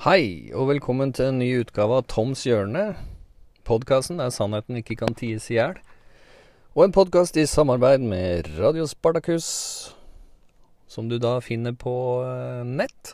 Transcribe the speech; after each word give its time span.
Hei, 0.00 0.48
og 0.56 0.70
velkommen 0.70 1.10
til 1.12 1.26
en 1.28 1.42
ny 1.42 1.46
utgave 1.60 1.98
av 2.00 2.06
Toms 2.08 2.46
hjørne. 2.46 2.94
Podkasten 3.68 4.16
der 4.16 4.30
sannheten 4.32 4.78
ikke 4.80 4.94
kan 4.96 5.12
ties 5.12 5.50
i 5.50 5.58
hjel. 5.58 5.74
Og 6.72 6.86
en 6.86 6.94
podkast 6.96 7.36
i 7.36 7.44
samarbeid 7.44 8.00
med 8.00 8.48
Radio 8.56 8.86
Spartakus, 8.88 9.50
som 10.88 11.12
du 11.12 11.18
da 11.20 11.34
finner 11.44 11.76
på 11.76 11.92
eh, 12.24 12.64
nett. 12.64 13.12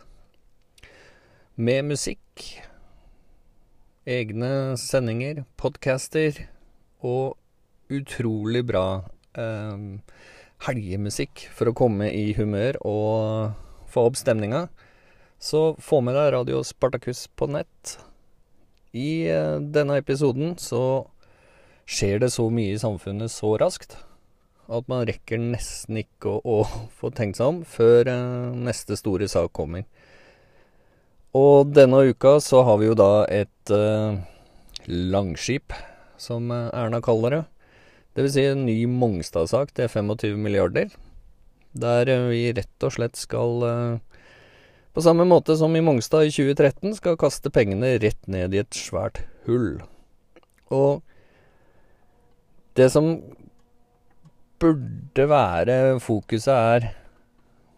Med 1.58 1.90
musikk, 1.90 2.46
egne 4.06 4.78
sendinger, 4.78 5.42
podcaster 5.58 6.38
og 7.02 7.34
utrolig 7.90 8.62
bra 8.70 8.86
eh, 9.34 9.86
helgemusikk 10.70 11.48
for 11.50 11.66
å 11.66 11.78
komme 11.82 12.14
i 12.14 12.28
humør 12.38 12.78
og 12.86 13.88
få 13.90 14.06
opp 14.06 14.22
stemninga. 14.22 14.68
Så 15.38 15.76
få 15.82 16.00
med 16.00 16.16
deg 16.16 16.32
Radio 16.32 16.62
Spartakus 16.64 17.26
på 17.36 17.48
nett. 17.52 17.98
I 18.96 19.28
eh, 19.28 19.58
denne 19.60 19.98
episoden 20.00 20.54
så 20.60 21.06
skjer 21.86 22.22
det 22.22 22.32
så 22.34 22.48
mye 22.50 22.74
i 22.74 22.80
samfunnet 22.80 23.30
så 23.30 23.52
raskt 23.60 23.98
at 24.66 24.88
man 24.90 25.04
rekker 25.06 25.38
nesten 25.38 26.00
ikke 26.00 26.32
å, 26.40 26.40
å 26.42 26.86
få 26.98 27.12
tenkt 27.14 27.38
seg 27.38 27.52
om 27.52 27.60
før 27.68 28.08
eh, 28.10 28.56
neste 28.66 28.96
store 28.98 29.28
sak 29.30 29.52
kommer. 29.54 29.84
Og 31.36 31.68
denne 31.76 32.00
uka 32.08 32.38
så 32.40 32.64
har 32.64 32.80
vi 32.80 32.88
jo 32.88 32.96
da 32.96 33.26
et 33.28 33.74
eh, 33.74 34.16
langskip, 34.88 35.76
som 36.16 36.48
Erna 36.48 37.02
kaller 37.04 37.34
det. 37.34 37.44
Det 38.16 38.24
vil 38.24 38.32
si 38.32 38.46
en 38.48 38.64
ny 38.64 38.78
Mongstad-sak 38.88 39.74
til 39.76 39.90
25 39.92 40.40
milliarder. 40.40 40.88
Der 41.76 42.08
vi 42.30 42.46
rett 42.56 42.86
og 42.86 42.94
slett 42.94 43.18
skal 43.20 43.60
uh, 43.60 44.15
på 44.96 45.02
samme 45.04 45.26
måte 45.28 45.52
som 45.60 45.74
i 45.76 45.82
Mongstad 45.84 46.24
i 46.24 46.30
2013 46.32 46.94
skal 46.96 47.18
kaste 47.20 47.50
pengene 47.52 47.98
rett 48.00 48.22
ned 48.32 48.54
i 48.56 48.62
et 48.62 48.72
svært 48.72 49.18
hull. 49.44 49.82
Og 50.72 51.02
det 52.80 52.86
som 52.94 53.10
burde 54.56 55.26
være 55.28 55.98
fokuset 56.00 56.54
er 56.54 56.86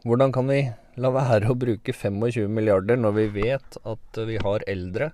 hvordan 0.06 0.30
kan 0.36 0.47
vi 0.47 0.60
la 1.02 1.10
være 1.10 1.50
å 1.50 1.56
bruke 1.58 1.91
25 1.91 2.47
milliarder 2.55 3.00
når 3.02 3.16
vi 3.16 3.25
vet 3.41 3.80
at 3.82 4.20
vi 4.28 4.38
har 4.44 4.62
eldre 4.70 5.10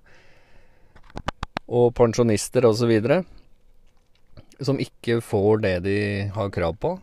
og 1.64 1.94
pensjonister 1.96 2.68
osv. 2.68 2.92
som 4.60 4.76
ikke 4.76 5.22
får 5.24 5.64
det 5.64 5.78
de 5.88 5.98
har 6.36 6.52
krav 6.52 6.76
på, 6.76 6.98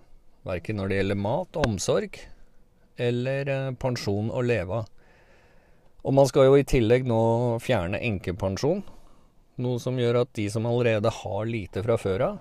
verken 0.46 0.78
når 0.78 0.94
det 0.94 1.02
gjelder 1.02 1.26
mat 1.26 1.58
og 1.58 1.72
omsorg 1.72 2.22
eller 3.02 3.50
eh, 3.50 3.76
pensjon 3.82 4.32
å 4.32 4.44
leve 4.46 4.82
av. 4.82 4.90
Og 6.02 6.16
man 6.18 6.28
skal 6.30 6.48
jo 6.48 6.58
i 6.58 6.66
tillegg 6.66 7.06
nå 7.06 7.22
fjerne 7.62 8.00
enkepensjon, 8.02 8.82
noe 9.62 9.82
som 9.82 10.00
gjør 10.02 10.24
at 10.24 10.32
de 10.38 10.48
som 10.50 10.66
allerede 10.66 11.12
har 11.14 11.50
lite 11.50 11.84
fra 11.86 11.98
før 12.02 12.26
av, 12.32 12.38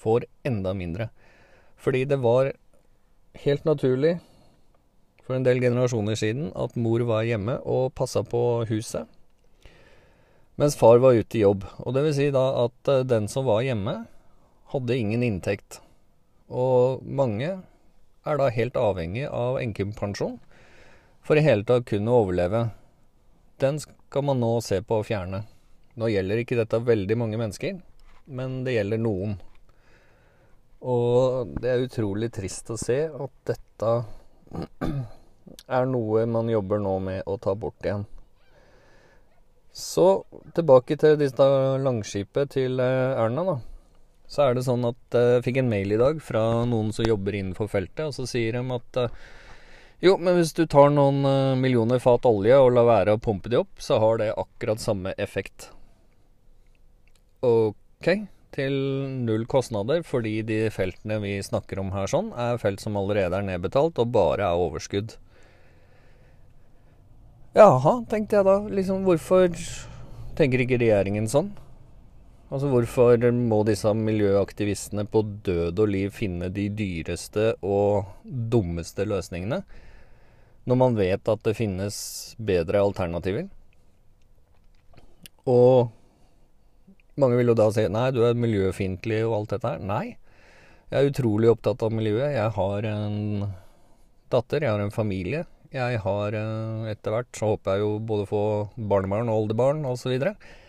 får 0.00 0.26
enda 0.46 0.72
mindre. 0.74 1.08
Fordi 1.78 2.02
det 2.10 2.18
var 2.24 2.50
helt 3.44 3.66
naturlig 3.68 4.16
for 5.24 5.36
en 5.36 5.46
del 5.46 5.62
generasjoner 5.62 6.18
siden 6.18 6.50
at 6.58 6.74
mor 6.76 7.04
var 7.08 7.26
hjemme 7.26 7.56
og 7.62 7.94
passa 7.96 8.24
på 8.26 8.64
huset, 8.68 9.06
mens 10.60 10.76
far 10.78 11.00
var 11.02 11.16
ute 11.18 11.38
i 11.38 11.44
jobb. 11.44 11.64
Og 11.82 11.94
det 11.96 12.04
vil 12.06 12.16
si 12.18 12.28
da 12.34 12.44
at 12.66 12.90
eh, 12.90 13.06
den 13.06 13.30
som 13.30 13.46
var 13.48 13.64
hjemme, 13.66 14.04
hadde 14.74 14.98
ingen 14.98 15.22
inntekt. 15.22 15.80
Og 16.50 17.02
mange 17.02 17.56
er 18.24 18.40
da 18.40 18.50
helt 18.52 18.76
avhengig 18.80 19.26
av 19.28 19.58
enkepensjon 19.60 20.38
for 21.24 21.40
i 21.40 21.44
hele 21.44 21.64
tatt 21.64 21.86
kunne 21.88 22.12
overleve. 22.12 22.68
Den 23.60 23.80
skal 23.80 24.26
man 24.28 24.40
nå 24.42 24.58
se 24.64 24.80
på 24.84 25.00
å 25.00 25.06
fjerne. 25.06 25.44
Nå 25.94 26.10
gjelder 26.10 26.42
ikke 26.42 26.58
dette 26.58 26.82
veldig 26.84 27.16
mange 27.20 27.40
mennesker, 27.40 27.78
men 28.26 28.62
det 28.66 28.76
gjelder 28.76 29.00
noen. 29.00 29.36
Og 30.84 31.54
det 31.62 31.70
er 31.70 31.84
utrolig 31.86 32.28
trist 32.34 32.68
å 32.74 32.78
se 32.80 32.98
at 33.08 33.36
dette 33.48 33.92
er 35.78 35.86
noe 35.88 36.26
man 36.28 36.50
jobber 36.52 36.82
nå 36.82 36.98
med 37.06 37.22
å 37.30 37.38
ta 37.40 37.54
bort 37.56 37.86
igjen. 37.86 38.04
Så 39.74 40.24
tilbake 40.54 40.98
til 41.00 41.16
disse 41.18 41.46
langskipet 41.82 42.52
til 42.54 42.78
eh, 42.82 43.16
Erna, 43.18 43.46
da 43.48 43.56
så 44.26 44.48
er 44.48 44.56
det 44.56 44.64
sånn 44.66 44.84
at 44.88 45.16
eh, 45.16 45.36
jeg 45.36 45.46
fikk 45.48 45.62
en 45.62 45.70
mail 45.70 45.94
i 45.94 46.00
dag 46.00 46.20
fra 46.22 46.42
noen 46.68 46.92
som 46.96 47.06
jobber 47.06 47.36
innenfor 47.36 47.70
feltet, 47.70 48.06
og 48.08 48.14
så 48.16 48.26
sier 48.28 48.56
de 48.56 48.62
at 48.76 49.00
eh, 49.02 49.16
jo, 50.04 50.16
men 50.20 50.36
hvis 50.36 50.52
du 50.56 50.66
tar 50.68 50.90
noen 50.92 51.24
eh, 51.28 51.54
millioner 51.60 52.02
fat 52.02 52.26
olje 52.28 52.58
og 52.60 52.74
lar 52.76 52.88
være 52.88 53.16
å 53.16 53.22
pumpe 53.22 53.52
de 53.52 53.60
opp, 53.62 53.72
så 53.80 54.00
har 54.02 54.20
det 54.20 54.34
akkurat 54.36 54.82
samme 54.82 55.14
effekt. 55.22 55.70
Ok, 57.44 58.10
til 58.56 58.74
null 59.24 59.44
kostnader, 59.50 60.02
fordi 60.06 60.38
de 60.46 60.58
feltene 60.72 61.20
vi 61.22 61.38
snakker 61.44 61.80
om 61.82 61.92
her 61.94 62.08
sånn, 62.10 62.32
er 62.36 62.60
felt 62.62 62.84
som 62.84 62.96
allerede 63.00 63.38
er 63.38 63.48
nedbetalt 63.48 64.00
og 64.00 64.12
bare 64.14 64.48
er 64.48 64.60
overskudd. 64.66 65.16
Jaha, 67.54 68.00
tenkte 68.10 68.40
jeg 68.40 68.48
da. 68.48 68.56
Liksom, 68.66 69.04
hvorfor 69.06 69.52
tenker 70.34 70.64
ikke 70.64 70.80
regjeringen 70.82 71.28
sånn? 71.30 71.52
Altså 72.54 72.68
Hvorfor 72.70 73.18
må 73.34 73.56
disse 73.66 73.90
miljøaktivistene 73.98 75.02
på 75.10 75.24
død 75.42 75.80
og 75.82 75.88
liv 75.90 76.12
finne 76.14 76.52
de 76.54 76.68
dyreste 76.70 77.48
og 77.66 78.12
dummeste 78.22 79.02
løsningene, 79.10 79.64
når 80.62 80.78
man 80.78 80.94
vet 80.94 81.32
at 81.32 81.42
det 81.42 81.56
finnes 81.58 81.98
bedre 82.38 82.84
alternativer? 82.86 83.48
Og 85.50 85.90
mange 87.18 87.40
vil 87.40 87.50
jo 87.50 87.58
da 87.58 87.68
si 87.74 87.88
nei, 87.90 88.06
du 88.14 88.22
er 88.22 88.38
miljøfiendtlig 88.38 89.24
og 89.26 89.40
alt 89.40 89.56
dette 89.56 89.74
her. 89.74 89.82
Nei, 89.90 90.14
jeg 90.94 91.00
er 91.00 91.10
utrolig 91.10 91.50
opptatt 91.50 91.82
av 91.82 91.90
miljøet. 91.98 92.36
Jeg 92.38 92.54
har 92.54 92.90
en 92.94 93.20
datter, 94.30 94.62
jeg 94.62 94.76
har 94.76 94.84
en 94.84 94.94
familie. 94.94 95.42
Jeg 95.74 95.98
har 96.06 96.38
eh, 96.38 96.90
etter 96.94 97.16
hvert, 97.16 97.34
så 97.34 97.56
håper 97.56 97.74
jeg 97.74 97.82
jo 97.82 97.94
både 98.14 98.30
få 98.30 98.44
barnebarn 98.78 99.26
og 99.26 99.42
oldebarn 99.42 99.82
osv. 99.90 100.14
Og, 100.14 100.22
så 100.22 100.63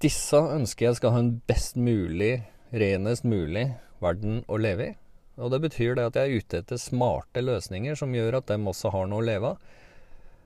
disse 0.00 0.38
ønsker 0.38 0.88
jeg 0.88 0.98
skal 0.98 1.14
ha 1.14 1.22
en 1.22 1.32
best 1.48 1.76
mulig, 1.76 2.42
renest 2.74 3.26
mulig 3.28 3.68
verden 4.02 4.42
å 4.48 4.58
leve 4.60 4.90
i. 4.90 4.94
Og 5.42 5.50
det 5.50 5.60
betyr 5.64 5.96
det 5.98 6.06
at 6.08 6.18
jeg 6.18 6.30
er 6.30 6.42
ute 6.44 6.60
etter 6.62 6.78
smarte 6.78 7.42
løsninger 7.42 7.98
som 7.98 8.14
gjør 8.14 8.38
at 8.38 8.52
dem 8.52 8.68
også 8.70 8.92
har 8.94 9.08
noe 9.10 9.22
å 9.22 9.26
leve 9.26 9.54
av. 9.54 9.72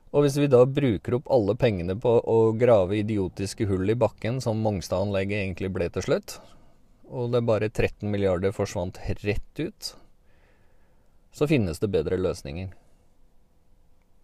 Og 0.09 0.25
hvis 0.25 0.39
vi 0.41 0.49
da 0.49 0.63
bruker 0.65 1.19
opp 1.19 1.27
alle 1.29 1.53
pengene 1.59 1.93
på 2.01 2.15
å 2.25 2.37
grave 2.57 2.97
idiotiske 2.97 3.67
hull 3.69 3.93
i 3.93 3.97
bakken, 3.99 4.39
som 4.41 4.63
Mongstad-anlegget 4.65 5.43
egentlig 5.43 5.69
ble 5.75 5.89
til 5.93 6.07
slutt, 6.07 6.39
og 7.09 7.29
det 7.33 7.43
bare 7.45 7.69
13 7.69 8.09
milliarder 8.09 8.53
forsvant 8.53 8.97
rett 9.21 9.61
ut, 9.61 9.91
så 11.29 11.45
finnes 11.49 11.77
det 11.81 11.91
bedre 11.93 12.17
løsninger. 12.17 12.71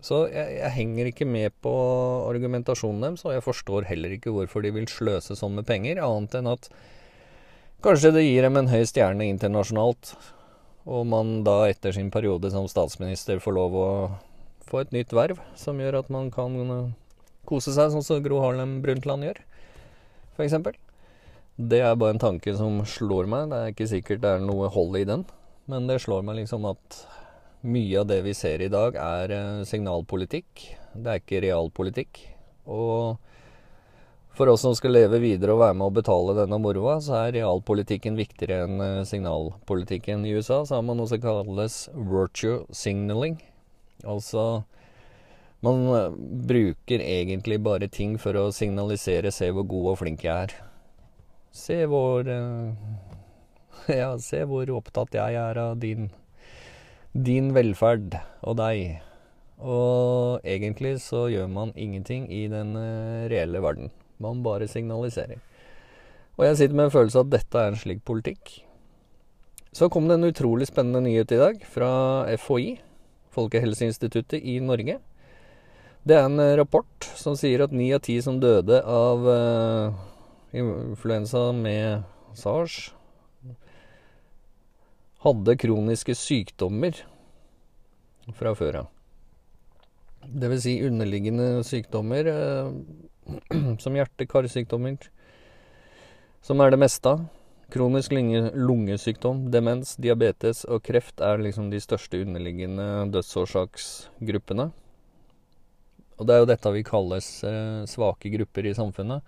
Så 0.05 0.27
jeg, 0.29 0.59
jeg, 0.59 0.71
henger 0.75 1.09
ikke 1.09 1.25
med 1.25 1.53
på 1.65 1.73
argumentasjonen 2.29 3.01
deres, 3.07 3.23
og 3.25 3.33
jeg 3.33 3.45
forstår 3.45 3.87
heller 3.89 4.13
ikke 4.13 4.33
hvorfor 4.35 4.61
de 4.61 4.73
vil 4.75 4.85
sløse 4.91 5.37
sånn 5.37 5.55
med 5.57 5.65
penger, 5.65 6.01
annet 6.03 6.37
enn 6.37 6.51
at 6.51 6.69
kanskje 7.85 8.13
det 8.13 8.25
gir 8.27 8.45
dem 8.45 8.59
en 8.59 8.69
høy 8.69 8.83
stjerne 8.85 9.25
internasjonalt, 9.31 10.13
og 10.85 11.07
man 11.09 11.39
da 11.47 11.63
etter 11.71 11.95
sin 11.95 12.11
periode 12.13 12.51
som 12.53 12.69
statsminister 12.69 13.41
får 13.41 13.57
lov 13.57 13.79
å 13.81 13.89
få 14.69 14.83
et 14.83 14.93
nytt 14.93 15.13
verv 15.13 15.41
som 15.57 15.81
gjør 15.81 15.99
at 16.03 16.13
man 16.13 16.29
kan 16.33 16.53
eh, 16.61 16.93
kose 17.49 17.73
seg, 17.73 17.89
sånn 17.93 18.05
som 18.05 18.21
Gro 18.25 18.43
Harlem 18.43 18.79
Brundtland 18.85 19.25
gjør, 19.25 19.41
f.eks. 20.37 20.59
Det 21.55 21.81
er 21.81 21.97
bare 21.97 22.17
en 22.17 22.21
tanke 22.21 22.53
som 22.57 22.81
slår 22.89 23.29
meg. 23.31 23.49
Det 23.49 23.57
er 23.57 23.69
ikke 23.71 23.87
sikkert 23.87 24.21
det 24.25 24.31
er 24.35 24.41
noe 24.43 24.67
hold 24.73 24.97
i 24.99 25.05
den, 25.07 25.23
men 25.71 25.89
det 25.89 26.01
slår 26.03 26.25
meg 26.27 26.41
liksom 26.41 26.67
at 26.69 27.05
mye 27.65 27.99
av 27.99 28.07
det 28.09 28.21
vi 28.25 28.33
ser 28.37 28.61
i 28.61 28.71
dag, 28.71 28.95
er 28.95 29.33
eh, 29.33 29.63
signalpolitikk. 29.67 30.65
Det 30.93 31.11
er 31.11 31.21
ikke 31.21 31.41
realpolitikk. 31.43 32.21
Og 32.71 33.17
for 34.35 34.51
oss 34.51 34.65
som 34.65 34.75
skal 34.75 34.95
leve 34.95 35.21
videre 35.23 35.55
og 35.55 35.61
være 35.63 35.77
med 35.79 35.87
å 35.87 35.95
betale 35.95 36.35
denne 36.37 36.59
moroa, 36.61 36.97
så 37.03 37.17
er 37.23 37.35
realpolitikken 37.37 38.17
viktigere 38.19 38.65
enn 38.67 38.83
eh, 38.83 39.01
signalpolitikken. 39.07 40.25
I 40.27 40.35
USA 40.37 40.61
så 40.63 40.77
har 40.77 40.85
man 40.85 40.99
noe 41.01 41.09
som 41.09 41.21
kalles 41.23 41.85
virtue 41.95 42.63
signaling. 42.75 43.39
Altså 44.05 44.65
man 45.65 45.87
eh, 45.95 46.11
bruker 46.51 47.01
egentlig 47.01 47.61
bare 47.65 47.89
ting 47.89 48.19
for 48.21 48.37
å 48.37 48.51
signalisere 48.53 49.31
'se 49.31 49.49
hvor 49.55 49.65
god 49.65 49.91
og 49.93 49.99
flink 50.03 50.27
jeg 50.27 50.49
er'. 50.49 50.59
Se 51.55 51.85
hvor 51.87 52.27
Ja, 54.01 54.17
se 54.17 54.43
hvor 54.43 54.69
opptatt 54.75 55.15
jeg 55.15 55.39
er 55.39 55.57
av 55.61 55.79
din 55.79 56.09
din 57.15 57.53
velferd 57.55 58.17
og 58.43 58.57
deg. 58.59 58.99
Og 59.63 60.43
egentlig 60.43 60.97
så 61.01 61.25
gjør 61.31 61.47
man 61.47 61.71
ingenting 61.79 62.27
i 62.27 62.45
den 62.51 62.75
eh, 62.75 63.27
reelle 63.31 63.61
verden. 63.63 63.91
Man 64.19 64.43
bare 64.43 64.67
signaliserer. 64.67 65.39
Og 66.35 66.45
jeg 66.45 66.57
sitter 66.59 66.75
med 66.75 66.89
en 66.89 66.95
følelse 66.95 67.21
av 67.21 67.27
at 67.29 67.35
dette 67.37 67.59
er 67.59 67.71
en 67.71 67.79
slik 67.79 68.03
politikk. 68.03 68.57
Så 69.75 69.87
kom 69.91 70.07
det 70.07 70.19
en 70.19 70.27
utrolig 70.27 70.67
spennende 70.67 71.03
nyhet 71.07 71.31
i 71.35 71.39
dag 71.39 71.63
fra 71.67 71.91
FHI, 72.39 72.77
Folkehelseinstituttet 73.35 74.43
i 74.43 74.59
Norge. 74.63 74.99
Det 76.05 76.15
er 76.15 76.27
en 76.27 76.39
eh, 76.39 76.55
rapport 76.59 77.07
som 77.17 77.35
sier 77.39 77.63
at 77.65 77.73
ni 77.75 77.89
av 77.95 78.03
ti 78.05 78.19
som 78.21 78.37
døde 78.39 78.77
av 78.85 79.23
uh, 79.25 79.95
influensa 80.55 81.49
med 81.55 82.05
sars, 82.37 82.93
hadde 85.25 85.57
kroniske 85.57 86.13
sykdommer 86.17 86.99
fra 88.37 88.53
før 88.57 88.83
av. 88.83 88.91
Vil 90.25 90.61
si 90.61 90.75
underliggende 90.85 91.63
sykdommer 91.65 92.29
uh, 92.29 92.69
som 93.83 93.97
hjerte-karsykdommer, 93.97 94.99
som 96.45 96.61
er 96.61 96.73
det 96.73 96.81
meste 96.81 97.15
av. 97.15 97.25
Kronisk 97.73 98.13
lungesykdom, 98.13 99.47
demens, 99.53 99.95
diabetes 99.97 100.61
og 100.69 100.83
kreft 100.85 101.21
er 101.25 101.41
liksom 101.41 101.71
de 101.71 101.79
største 101.81 102.19
underliggende 102.21 103.07
dødsårsaksgruppene. 103.13 104.67
Og 106.15 106.29
det 106.29 106.35
er 106.35 106.43
jo 106.43 106.49
dette 106.51 106.73
vi 106.75 106.83
kalles 106.85 107.29
eh, 107.43 107.81
svake 107.89 108.29
grupper 108.37 108.69
i 108.69 108.75
samfunnet. 108.77 109.25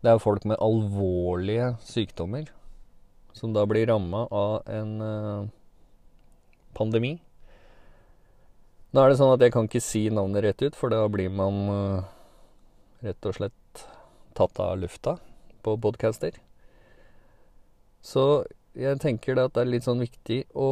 Det 0.00 0.12
er 0.12 0.22
folk 0.22 0.46
med 0.46 0.62
alvorlige 0.62 1.72
sykdommer 1.84 2.46
som 3.36 3.52
da 3.52 3.66
blir 3.68 3.86
ramma 3.86 4.24
av 4.32 4.62
en 4.66 5.00
eh, 5.04 5.48
pandemi. 6.76 7.16
Nå 8.90 9.02
er 9.02 9.12
det 9.12 9.18
sånn 9.20 9.34
at 9.34 9.42
jeg 9.44 9.52
kan 9.52 9.68
ikke 9.68 9.84
si 9.84 10.06
navnet 10.08 10.44
rett 10.46 10.62
ut, 10.64 10.76
for 10.78 10.92
da 10.92 11.02
blir 11.12 11.28
man 11.28 11.58
eh, 11.72 12.06
rett 13.10 13.28
og 13.28 13.36
slett 13.36 13.84
tatt 14.36 14.60
av 14.62 14.78
lufta 14.80 15.18
på 15.64 15.76
podcaster. 15.84 16.38
Så 18.00 18.46
jeg 18.76 19.00
tenker 19.02 19.36
at 19.42 19.52
det 19.56 19.64
er 19.64 19.72
litt 19.74 19.84
sånn 19.84 20.00
viktig 20.00 20.44
å, 20.56 20.70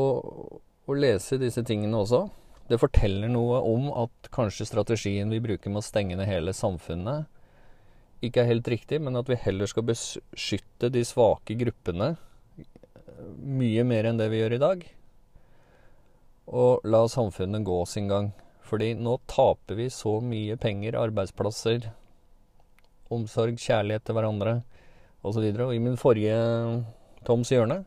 å 0.88 0.96
lese 0.96 1.40
disse 1.40 1.64
tingene 1.66 2.00
også. 2.00 2.26
Det 2.70 2.80
forteller 2.80 3.28
noe 3.28 3.60
om 3.68 3.90
at 4.06 4.32
kanskje 4.32 4.70
strategien 4.70 5.32
vi 5.32 5.42
bruker 5.44 5.72
med 5.72 5.82
å 5.82 5.84
stenge 5.84 6.16
ned 6.16 6.30
hele 6.30 6.56
samfunnet, 6.56 7.28
ikke 8.24 8.40
er 8.40 8.54
helt 8.54 8.68
riktig, 8.72 9.02
men 9.04 9.18
at 9.20 9.28
vi 9.28 9.36
heller 9.36 9.68
skal 9.68 9.84
beskytte 9.84 10.88
de 10.88 11.02
svake 11.04 11.58
gruppene 11.60 12.14
mye 13.38 13.84
mer 13.86 14.08
enn 14.08 14.20
det 14.20 14.30
vi 14.32 14.40
gjør 14.42 14.56
i 14.56 14.62
dag. 14.62 14.86
Og 16.50 16.84
la 16.84 17.04
samfunnet 17.08 17.64
gå 17.66 17.78
sin 17.88 18.08
gang. 18.10 18.32
Fordi 18.64 18.94
nå 18.96 19.18
taper 19.30 19.76
vi 19.78 19.90
så 19.92 20.18
mye 20.24 20.56
penger, 20.60 20.96
arbeidsplasser, 20.96 21.90
omsorg, 23.12 23.58
kjærlighet 23.60 24.06
til 24.06 24.16
hverandre 24.16 24.54
osv. 25.24 25.40
Og, 25.40 25.56
så 25.56 25.66
og 25.68 25.74
i 25.74 25.82
min 25.82 26.00
forrige 26.00 26.38
Toms 27.24 27.48
hjørne, 27.52 27.84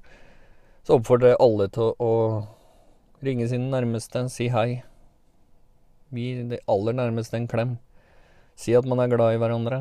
så 0.86 0.98
oppfordrer 0.98 1.34
jeg 1.34 1.42
alle 1.44 1.68
til 1.74 1.92
å, 2.02 2.14
ringe 3.26 3.48
sine 3.50 3.70
nærmeste, 3.72 4.28
si 4.30 4.48
hei. 4.54 4.84
Gi 6.14 6.28
de 6.52 6.60
aller 6.70 6.96
nærmeste 6.96 7.38
en 7.38 7.48
klem. 7.50 7.78
Si 8.58 8.76
at 8.78 8.86
man 8.88 9.02
er 9.02 9.10
glad 9.12 9.36
i 9.36 9.40
hverandre. 9.42 9.80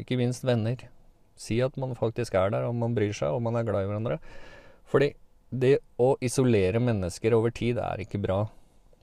Ikke 0.00 0.18
minst 0.20 0.44
venner. 0.46 0.86
Si 1.40 1.58
at 1.64 1.76
man 1.80 1.96
faktisk 1.96 2.36
er 2.36 2.52
der, 2.52 2.68
og 2.68 2.76
man 2.76 2.94
bryr 2.96 3.14
seg, 3.16 3.32
og 3.32 3.42
man 3.44 3.56
er 3.56 3.66
glad 3.66 3.86
i 3.86 3.90
hverandre. 3.90 4.20
Fordi 4.90 5.14
det 5.50 5.78
å 5.98 6.12
isolere 6.22 6.82
mennesker 6.82 7.34
over 7.34 7.54
tid 7.54 7.80
er 7.82 8.02
ikke 8.04 8.20
bra 8.22 8.44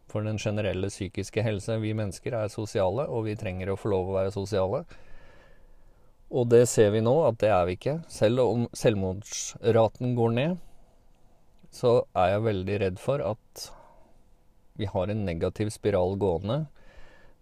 for 0.08 0.24
den 0.24 0.38
generelle 0.40 0.88
psykiske 0.92 1.44
helse. 1.44 1.80
Vi 1.82 1.96
mennesker 1.98 2.38
er 2.38 2.54
sosiale, 2.54 3.08
og 3.10 3.26
vi 3.28 3.36
trenger 3.40 3.74
å 3.74 3.80
få 3.80 3.92
lov 3.92 4.12
å 4.12 4.18
være 4.20 4.36
sosiale. 4.36 4.86
Og 6.28 6.48
det 6.52 6.66
ser 6.70 6.92
vi 6.96 7.02
nå, 7.04 7.16
at 7.28 7.40
det 7.44 7.52
er 7.56 7.68
vi 7.68 7.76
ikke. 7.78 7.98
Selv 8.12 8.44
om 8.44 8.68
selvmordsraten 8.76 10.16
går 10.16 10.34
ned, 10.38 10.64
så 11.72 12.02
er 12.16 12.34
jeg 12.36 12.48
veldig 12.48 12.80
redd 12.84 13.02
for 13.02 13.24
at 13.24 13.68
vi 14.78 14.88
har 14.88 15.10
en 15.10 15.26
negativ 15.26 15.72
spiral 15.74 16.16
gående 16.22 16.66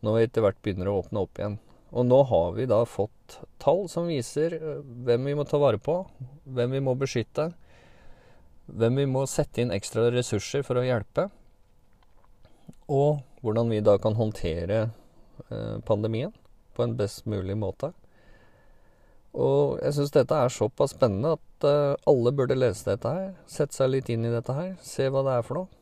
når 0.06 0.16
vi 0.16 0.26
etter 0.28 0.46
hvert 0.46 0.60
begynner 0.64 0.90
å 0.90 1.00
åpne 1.02 1.24
opp 1.26 1.40
igjen. 1.40 1.58
Og 1.96 2.04
nå 2.04 2.18
har 2.28 2.56
vi 2.58 2.68
da 2.68 2.82
fått 2.88 3.40
tall 3.62 3.86
som 3.92 4.10
viser 4.12 4.58
eh, 4.58 4.82
hvem 5.08 5.30
vi 5.30 5.36
må 5.40 5.46
ta 5.48 5.60
vare 5.62 5.80
på, 5.80 6.02
hvem 6.44 6.76
vi 6.76 6.84
må 6.84 6.96
beskytte, 7.00 7.50
hvem 8.66 9.00
vi 9.00 9.06
må 9.08 9.24
sette 9.30 9.64
inn 9.64 9.72
ekstra 9.72 10.10
ressurser 10.12 10.66
for 10.68 10.82
å 10.82 10.84
hjelpe, 10.84 11.30
og 12.92 13.24
hvordan 13.46 13.72
vi 13.72 13.80
da 13.86 13.96
kan 14.02 14.18
håndtere 14.20 14.82
eh, 14.84 15.78
pandemien 15.88 16.36
på 16.76 16.84
en 16.84 16.98
best 17.00 17.24
mulig 17.32 17.56
måte. 17.58 17.94
Og 19.36 19.80
jeg 19.80 19.96
syns 19.96 20.14
dette 20.16 20.36
er 20.36 20.52
såpass 20.52 20.94
spennende 20.96 21.34
at 21.36 21.66
uh, 21.68 21.96
alle 22.08 22.32
burde 22.32 22.56
lese 22.56 22.88
dette 22.88 23.10
her. 23.12 23.34
Sette 23.52 23.76
seg 23.76 23.90
litt 23.92 24.12
inn 24.12 24.24
i 24.24 24.32
dette 24.32 24.56
her. 24.56 24.70
Se 24.80 25.10
hva 25.12 25.26
det 25.28 25.34
er 25.36 25.44
for 25.44 25.60
noe. 25.60 25.82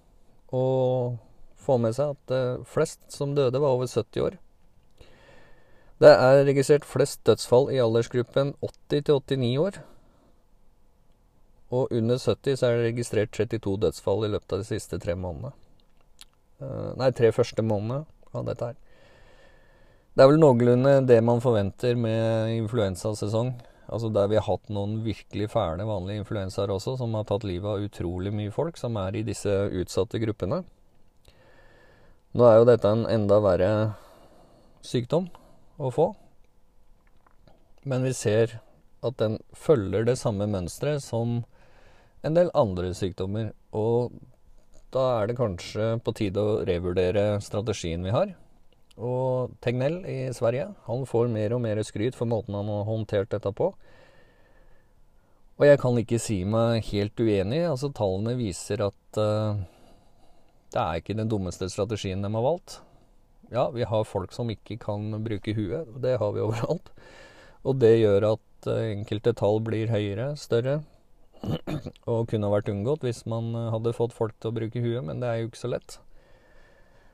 Og 0.57 1.19
få 1.61 1.77
med 1.81 1.93
seg 1.93 2.15
at 2.15 2.65
flest 2.65 3.03
som 3.13 3.35
døde, 3.37 3.61
var 3.61 3.77
over 3.77 3.85
70 3.85 4.25
år. 4.25 4.39
Det 6.01 6.09
er 6.09 6.45
registrert 6.47 6.85
flest 6.87 7.21
dødsfall 7.27 7.69
i 7.73 7.81
aldersgruppen 7.81 8.53
80 8.61 9.03
89 9.09 9.57
år. 9.61 9.81
Og 11.73 11.91
under 11.93 12.17
70 12.17 12.57
så 12.59 12.69
er 12.69 12.77
det 12.77 12.87
registrert 12.91 13.33
32 13.33 13.75
dødsfall 13.85 14.25
i 14.25 14.31
løpet 14.33 14.55
av 14.55 14.63
de 14.63 14.67
siste 14.67 14.99
tre 15.01 15.15
månedene. 15.17 15.53
Uh, 16.61 16.93
nei, 16.99 17.11
tre 17.11 17.31
første 17.35 17.65
månedene 17.65 18.05
av 18.33 18.47
dette 18.47 18.71
her. 18.71 18.79
Det 20.13 20.21
er 20.23 20.29
vel 20.29 20.41
noenlunde 20.41 20.97
det 21.09 21.19
man 21.25 21.41
forventer 21.41 21.97
med 21.97 22.53
influensasesong. 22.59 23.53
Altså 23.93 24.09
der 24.13 24.29
vi 24.31 24.37
har 24.37 24.45
hatt 24.45 24.69
noen 24.73 24.99
virkelig 25.05 25.49
fæle 25.53 25.85
vanlige 25.85 26.21
influensaer 26.21 26.71
også, 26.71 26.95
som 26.97 27.13
har 27.17 27.25
tatt 27.29 27.45
livet 27.45 27.69
av 27.69 27.83
utrolig 27.83 28.31
mye 28.33 28.53
folk 28.53 28.77
som 28.79 28.97
er 29.01 29.17
i 29.17 29.25
disse 29.25 29.51
utsatte 29.81 30.21
gruppene. 30.21 30.61
Nå 32.33 32.45
er 32.49 32.59
jo 32.59 32.69
dette 32.69 32.89
en 32.89 33.05
enda 33.09 33.37
verre 33.43 33.71
sykdom 34.85 35.27
å 35.77 35.91
få. 35.93 36.11
Men 37.83 38.05
vi 38.05 38.13
ser 38.15 38.59
at 39.03 39.17
den 39.19 39.39
følger 39.57 40.05
det 40.07 40.17
samme 40.19 40.47
mønsteret 40.47 41.03
som 41.03 41.41
en 42.23 42.37
del 42.37 42.51
andre 42.55 42.93
sykdommer. 42.95 43.51
Og 43.75 44.13
da 44.93 45.07
er 45.17 45.29
det 45.29 45.39
kanskje 45.39 45.97
på 46.05 46.13
tide 46.15 46.39
å 46.39 46.61
revurdere 46.67 47.41
strategien 47.43 48.05
vi 48.05 48.13
har. 48.15 48.35
Og 48.93 49.55
Tegnell 49.63 50.03
i 50.05 50.17
Sverige 50.37 50.69
han 50.85 51.07
får 51.09 51.31
mer 51.33 51.55
og 51.55 51.63
mer 51.65 51.81
skryt 51.85 52.15
for 52.17 52.29
måten 52.29 52.55
han 52.57 52.69
har 52.69 52.87
håndtert 52.87 53.31
dette 53.33 53.51
på. 53.57 53.73
Og 55.53 55.67
jeg 55.67 55.79
kan 55.81 55.97
ikke 55.99 56.21
si 56.21 56.39
meg 56.49 56.85
helt 56.91 57.19
uenig. 57.19 57.63
altså 57.67 57.91
Tallene 57.93 58.37
viser 58.37 58.85
at 58.85 59.19
uh, 59.19 59.59
det 60.73 60.81
er 60.81 61.01
ikke 61.01 61.17
den 61.17 61.29
dummeste 61.29 61.69
strategien 61.69 62.23
de 62.23 62.31
har 62.33 62.45
valgt. 62.45 62.79
Ja, 63.51 63.67
vi 63.73 63.83
har 63.83 64.07
folk 64.07 64.31
som 64.33 64.49
ikke 64.53 64.79
kan 64.81 65.11
bruke 65.25 65.53
huet. 65.57 65.91
Det 66.01 66.17
har 66.21 66.33
vi 66.35 66.43
overalt. 66.45 66.93
Og 67.63 67.77
det 67.79 67.97
gjør 67.99 68.33
at 68.33 68.69
uh, 68.69 68.79
enkelte 68.93 69.33
tall 69.39 69.61
blir 69.63 69.91
høyere, 69.91 70.33
større. 70.39 70.81
og 72.11 72.29
kunne 72.31 72.51
vært 72.51 72.71
unngått 72.71 73.03
hvis 73.03 73.25
man 73.27 73.51
hadde 73.73 73.95
fått 73.97 74.15
folk 74.15 74.35
til 74.39 74.53
å 74.53 74.55
bruke 74.55 74.79
huet, 74.79 75.03
men 75.03 75.19
det 75.19 75.29
er 75.29 75.41
jo 75.41 75.49
ikke 75.49 75.63
så 75.65 75.73
lett. 75.75 75.97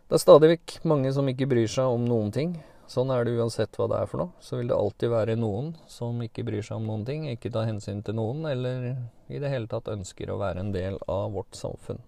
Det 0.09 0.17
er 0.17 0.21
stadig 0.21 0.51
vekk 0.53 0.75
mange 0.89 1.13
som 1.13 1.27
ikke 1.29 1.49
bryr 1.49 1.69
seg 1.69 1.89
om 1.93 2.05
noen 2.09 2.31
ting. 2.33 2.53
Sånn 2.89 3.11
er 3.13 3.21
det 3.25 3.35
uansett 3.37 3.75
hva 3.77 3.85
det 3.91 3.97
er 4.01 4.07
for 4.09 4.23
noe. 4.23 4.31
Så 4.41 4.57
vil 4.57 4.71
det 4.71 4.77
alltid 4.77 5.11
være 5.13 5.35
noen 5.37 5.75
som 5.85 6.17
ikke 6.25 6.45
bryr 6.47 6.65
seg 6.65 6.79
om 6.79 6.87
noen 6.89 7.03
ting, 7.05 7.27
ikke 7.29 7.51
tar 7.53 7.67
hensyn 7.69 8.01
til 8.05 8.17
noen, 8.17 8.47
eller 8.49 8.87
i 9.29 9.41
det 9.41 9.51
hele 9.53 9.69
tatt 9.69 9.91
ønsker 9.93 10.31
å 10.33 10.39
være 10.41 10.63
en 10.63 10.71
del 10.73 10.97
av 11.05 11.35
vårt 11.35 11.53
samfunn. 11.57 12.01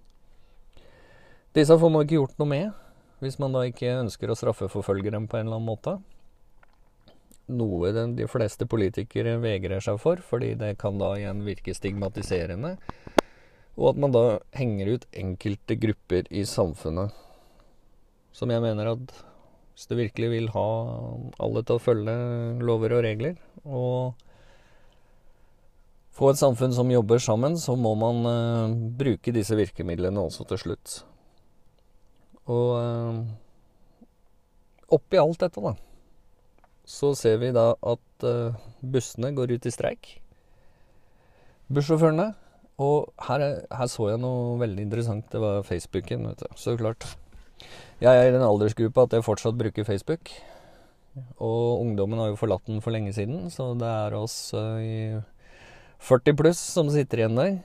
Disse 1.54 1.78
får 1.78 1.94
man 1.94 2.08
ikke 2.08 2.18
gjort 2.18 2.42
noe 2.42 2.50
med, 2.50 2.82
hvis 3.22 3.38
man 3.42 3.56
da 3.56 3.64
ikke 3.70 4.00
ønsker 4.02 4.32
å 4.32 4.38
straffeforfølge 4.38 5.14
dem 5.14 5.30
på 5.30 5.40
en 5.40 5.48
eller 5.48 5.62
annen 5.62 5.70
måte. 5.70 5.96
Noe 7.52 7.92
de 8.16 8.28
fleste 8.32 8.68
politikere 8.70 9.38
vegrer 9.44 9.84
seg 9.84 10.00
for, 10.02 10.22
fordi 10.26 10.54
det 10.60 10.76
kan 10.82 11.00
da 11.02 11.14
igjen 11.20 11.44
virke 11.46 11.76
stigmatiserende. 11.76 12.78
Og 13.80 13.92
at 13.94 14.00
man 14.04 14.14
da 14.16 14.26
henger 14.58 14.96
ut 14.96 15.10
enkelte 15.16 15.78
grupper 15.80 16.28
i 16.30 16.46
samfunnet 16.48 17.14
som 18.36 18.52
jeg 18.52 18.64
mener 18.64 18.94
at 18.94 19.14
hvis 19.72 19.88
du 19.90 19.96
virkelig 19.98 20.30
vil 20.34 20.50
ha 20.54 20.68
alle 21.42 21.64
til 21.66 21.78
å 21.78 21.84
følge 21.84 22.16
lover 22.64 22.98
og 22.98 23.06
regler, 23.06 23.38
og 23.66 24.18
få 26.16 26.32
et 26.32 26.42
samfunn 26.42 26.76
som 26.76 26.92
jobber 26.92 27.22
sammen, 27.24 27.56
så 27.58 27.78
må 27.80 27.94
man 27.98 28.28
uh, 28.28 28.74
bruke 29.00 29.34
disse 29.36 29.56
virkemidlene 29.58 30.22
også 30.22 30.46
til 30.50 30.62
slutt. 30.66 30.98
Og 32.52 32.70
uh, 32.76 33.22
oppi 34.98 35.20
alt 35.22 35.40
dette, 35.44 35.64
da, 35.64 35.74
så 36.88 37.14
ser 37.18 37.40
vi 37.42 37.54
da 37.56 37.72
at 37.76 38.28
uh, 38.28 38.58
bussene 38.82 39.32
går 39.38 39.56
ut 39.56 39.68
i 39.68 39.74
streik. 39.74 40.16
Bussjåførene. 41.72 42.32
Og 42.82 43.12
her, 43.28 43.44
her, 43.70 43.90
så 43.92 44.10
jeg 44.10 44.22
noe 44.22 44.56
veldig 44.62 44.88
interessant. 44.88 45.28
Det 45.32 45.40
var 45.42 45.66
Facebooken, 45.68 46.26
vet 46.32 46.42
du. 46.42 46.48
Så 46.58 46.74
klart. 46.80 47.06
Jeg 48.02 48.18
er 48.18 48.32
i 48.32 48.34
den 48.34 48.42
aldersgruppa 48.42 49.06
at 49.06 49.14
jeg 49.14 49.26
fortsatt 49.28 49.60
bruker 49.60 49.86
Facebook. 49.86 50.32
Og 51.38 51.84
ungdommen 51.84 52.20
har 52.20 52.32
jo 52.32 52.40
forlatt 52.40 52.66
den 52.66 52.82
for 52.82 52.96
lenge 52.96 53.14
siden, 53.14 53.50
så 53.54 53.74
det 53.78 53.88
er 53.88 54.16
oss 54.18 54.54
uh, 54.58 54.80
i 54.82 55.20
40 56.02 56.38
pluss 56.40 56.62
som 56.74 56.90
sitter 56.90 57.22
igjen 57.22 57.38
der. 57.38 57.58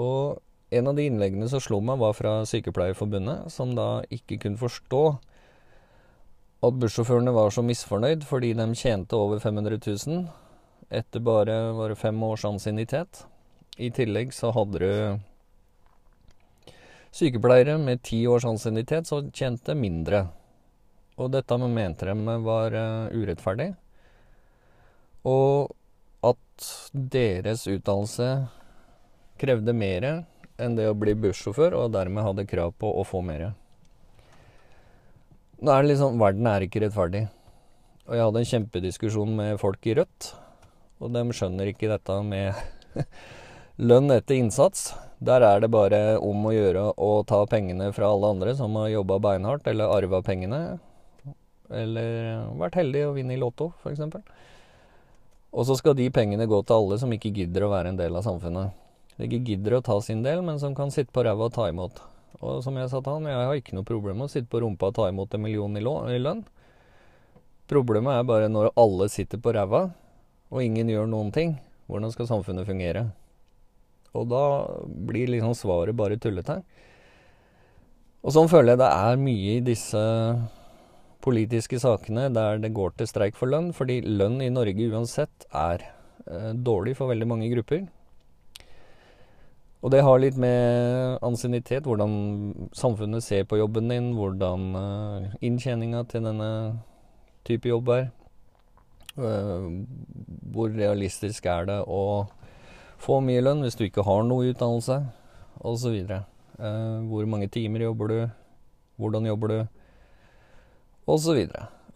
Og 0.00 0.42
en 0.70 0.86
av 0.86 0.96
de 0.96 1.06
innleggene 1.08 1.48
som 1.50 1.62
slo 1.62 1.80
meg, 1.82 1.98
var 1.98 2.14
fra 2.14 2.40
Sykepleierforbundet, 2.46 3.50
som 3.50 3.74
da 3.74 4.02
ikke 4.14 4.38
kunne 4.44 4.60
forstå 4.60 5.04
at 6.60 6.76
bussjåførene 6.76 7.32
var 7.32 7.50
så 7.54 7.64
misfornøyd 7.64 8.26
fordi 8.28 8.52
de 8.58 8.66
tjente 8.76 9.16
over 9.16 9.40
500 9.40 9.80
000 9.80 10.26
etter 10.90 11.22
bare, 11.24 11.56
bare 11.76 11.96
fem 11.96 12.22
års 12.26 12.44
ansiennitet. 12.44 13.24
I 13.80 13.90
tillegg 13.94 14.34
så 14.36 14.50
hadde 14.52 14.82
du 14.82 14.92
sykepleiere 17.16 17.78
med 17.80 18.02
ti 18.06 18.22
års 18.28 18.44
ansiennitet 18.46 19.08
som 19.08 19.30
tjente 19.32 19.74
mindre. 19.74 20.26
Og 21.20 21.32
dette 21.32 21.56
mente 21.60 22.06
de 22.06 22.36
var 22.44 22.74
uh, 22.76 23.08
urettferdig. 23.12 23.72
Og 25.28 25.72
at 26.24 26.68
deres 26.92 27.66
utdannelse 27.68 28.28
krevde 29.40 29.72
mer 29.72 30.06
enn 30.60 30.76
det 30.78 30.88
å 30.90 30.96
bli 30.98 31.16
bussjåfør, 31.18 31.76
og 31.78 31.92
dermed 31.94 32.26
hadde 32.26 32.48
krav 32.48 32.74
på 32.78 32.90
å 33.00 33.04
få 33.06 33.22
mer. 33.24 33.50
Nå 35.60 35.72
er 35.72 35.82
det 35.82 35.92
liksom 35.92 36.20
Verden 36.20 36.48
er 36.48 36.64
ikke 36.64 36.80
rettferdig. 36.84 37.26
Og 38.08 38.16
jeg 38.16 38.26
hadde 38.26 38.40
en 38.40 38.50
kjempediskusjon 38.52 39.34
med 39.38 39.60
folk 39.60 39.84
i 39.86 39.94
Rødt, 39.98 40.32
og 41.00 41.12
de 41.14 41.22
skjønner 41.36 41.70
ikke 41.70 41.90
dette 41.90 42.16
med 42.26 42.56
lønn 43.90 44.12
etter 44.14 44.40
innsats. 44.40 44.90
Der 45.20 45.44
er 45.44 45.60
det 45.60 45.68
bare 45.72 46.16
om 46.24 46.48
å 46.48 46.54
gjøre 46.54 46.86
å 46.96 47.10
ta 47.28 47.42
pengene 47.48 47.90
fra 47.96 48.08
alle 48.08 48.32
andre 48.34 48.54
som 48.56 48.76
har 48.80 48.88
jobba 48.94 49.20
beinhardt, 49.22 49.68
eller 49.68 49.92
arva 49.92 50.22
pengene. 50.24 50.60
Eller 51.70 52.40
vært 52.58 52.80
heldig 52.80 53.04
og 53.10 53.18
vinne 53.20 53.36
i 53.36 53.40
Lotto, 53.40 53.70
f.eks. 53.84 54.00
Og 55.50 55.66
så 55.66 55.76
skal 55.78 55.96
de 55.98 56.08
pengene 56.14 56.48
gå 56.48 56.62
til 56.64 56.78
alle 56.78 56.98
som 57.02 57.12
ikke 57.12 57.34
gidder 57.36 57.66
å 57.66 57.72
være 57.72 57.92
en 57.92 58.00
del 58.00 58.16
av 58.16 58.24
samfunnet. 58.26 58.74
De 59.16 59.26
ikke 59.26 59.42
gidder 59.50 59.78
å 59.78 59.84
ta 59.84 59.98
sin 60.04 60.22
del, 60.24 60.42
men 60.46 60.60
som 60.62 60.74
kan 60.76 60.92
sitte 60.94 61.12
på 61.14 61.24
ræva 61.26 61.48
og 61.48 61.54
ta 61.56 61.68
imot. 61.70 62.00
Og 62.40 62.62
som 62.64 62.76
jeg 62.78 62.88
sa 62.88 63.02
til 63.04 63.18
han, 63.18 63.28
jeg 63.28 63.48
har 63.48 63.58
ikke 63.58 63.76
noe 63.76 63.88
problem 63.88 64.22
med 64.22 64.30
å 64.30 64.32
sitte 64.32 64.48
på 64.52 64.62
rumpa 64.64 64.90
og 64.90 64.96
ta 64.96 65.08
imot 65.10 65.34
en 65.36 65.44
million 65.44 65.76
i, 65.76 66.20
lønn. 66.22 66.44
Problemet 67.70 68.16
er 68.16 68.28
bare 68.28 68.48
når 68.50 68.72
alle 68.80 69.10
sitter 69.12 69.40
på 69.42 69.52
ræva, 69.54 69.88
og 70.50 70.62
ingen 70.64 70.88
gjør 70.90 71.10
noen 71.10 71.34
ting. 71.34 71.58
Hvordan 71.90 72.14
skal 72.14 72.30
samfunnet 72.30 72.68
fungere? 72.68 73.10
Og 74.16 74.26
da 74.30 74.44
blir 74.86 75.30
liksom 75.30 75.54
svaret 75.58 75.98
bare 75.98 76.18
tullete. 76.18 76.60
Og 78.20 78.34
sånn 78.34 78.50
føler 78.50 78.74
jeg 78.74 78.82
det 78.82 78.90
er 78.90 79.20
mye 79.20 79.52
i 79.58 79.62
disse 79.64 80.00
politiske 81.24 81.78
sakene 81.80 82.28
der 82.32 82.60
det 82.60 82.72
går 82.76 82.96
til 82.96 83.08
streik 83.08 83.38
for 83.38 83.52
lønn, 83.52 83.70
fordi 83.76 84.00
lønn 84.04 84.40
i 84.44 84.50
Norge 84.52 84.88
uansett 84.90 85.46
er 85.52 85.84
eh, 85.84 86.52
dårlig 86.56 86.96
for 86.98 87.12
veldig 87.12 87.28
mange 87.28 87.50
grupper. 87.52 87.86
Og 89.80 89.92
det 89.94 90.02
har 90.04 90.20
litt 90.20 90.36
med 90.36 91.18
ansiennitet, 91.24 91.86
hvordan 91.88 92.70
samfunnet 92.76 93.24
ser 93.24 93.46
på 93.48 93.56
jobben 93.56 93.88
din, 93.88 94.10
hvordan 94.12 94.66
uh, 94.76 95.30
inntjeninga 95.40 96.02
til 96.10 96.26
denne 96.28 96.50
type 97.48 97.68
jobb 97.68 97.88
er. 97.94 98.10
Uh, 99.16 99.86
hvor 100.52 100.68
realistisk 100.74 101.48
er 101.48 101.70
det 101.70 101.78
å 101.88 102.28
få 103.00 103.22
mye 103.24 103.40
lønn 103.40 103.64
hvis 103.64 103.78
du 103.80 103.86
ikke 103.86 104.04
har 104.04 104.20
noe 104.28 104.52
utdannelse, 104.52 105.00
osv. 105.64 105.96
Uh, 106.60 107.00
hvor 107.08 107.24
mange 107.32 107.48
timer 107.48 107.86
jobber 107.88 108.12
du, 108.12 108.18
hvordan 109.00 109.30
jobber 109.32 109.54
du, 109.54 109.58
osv. 111.08 111.40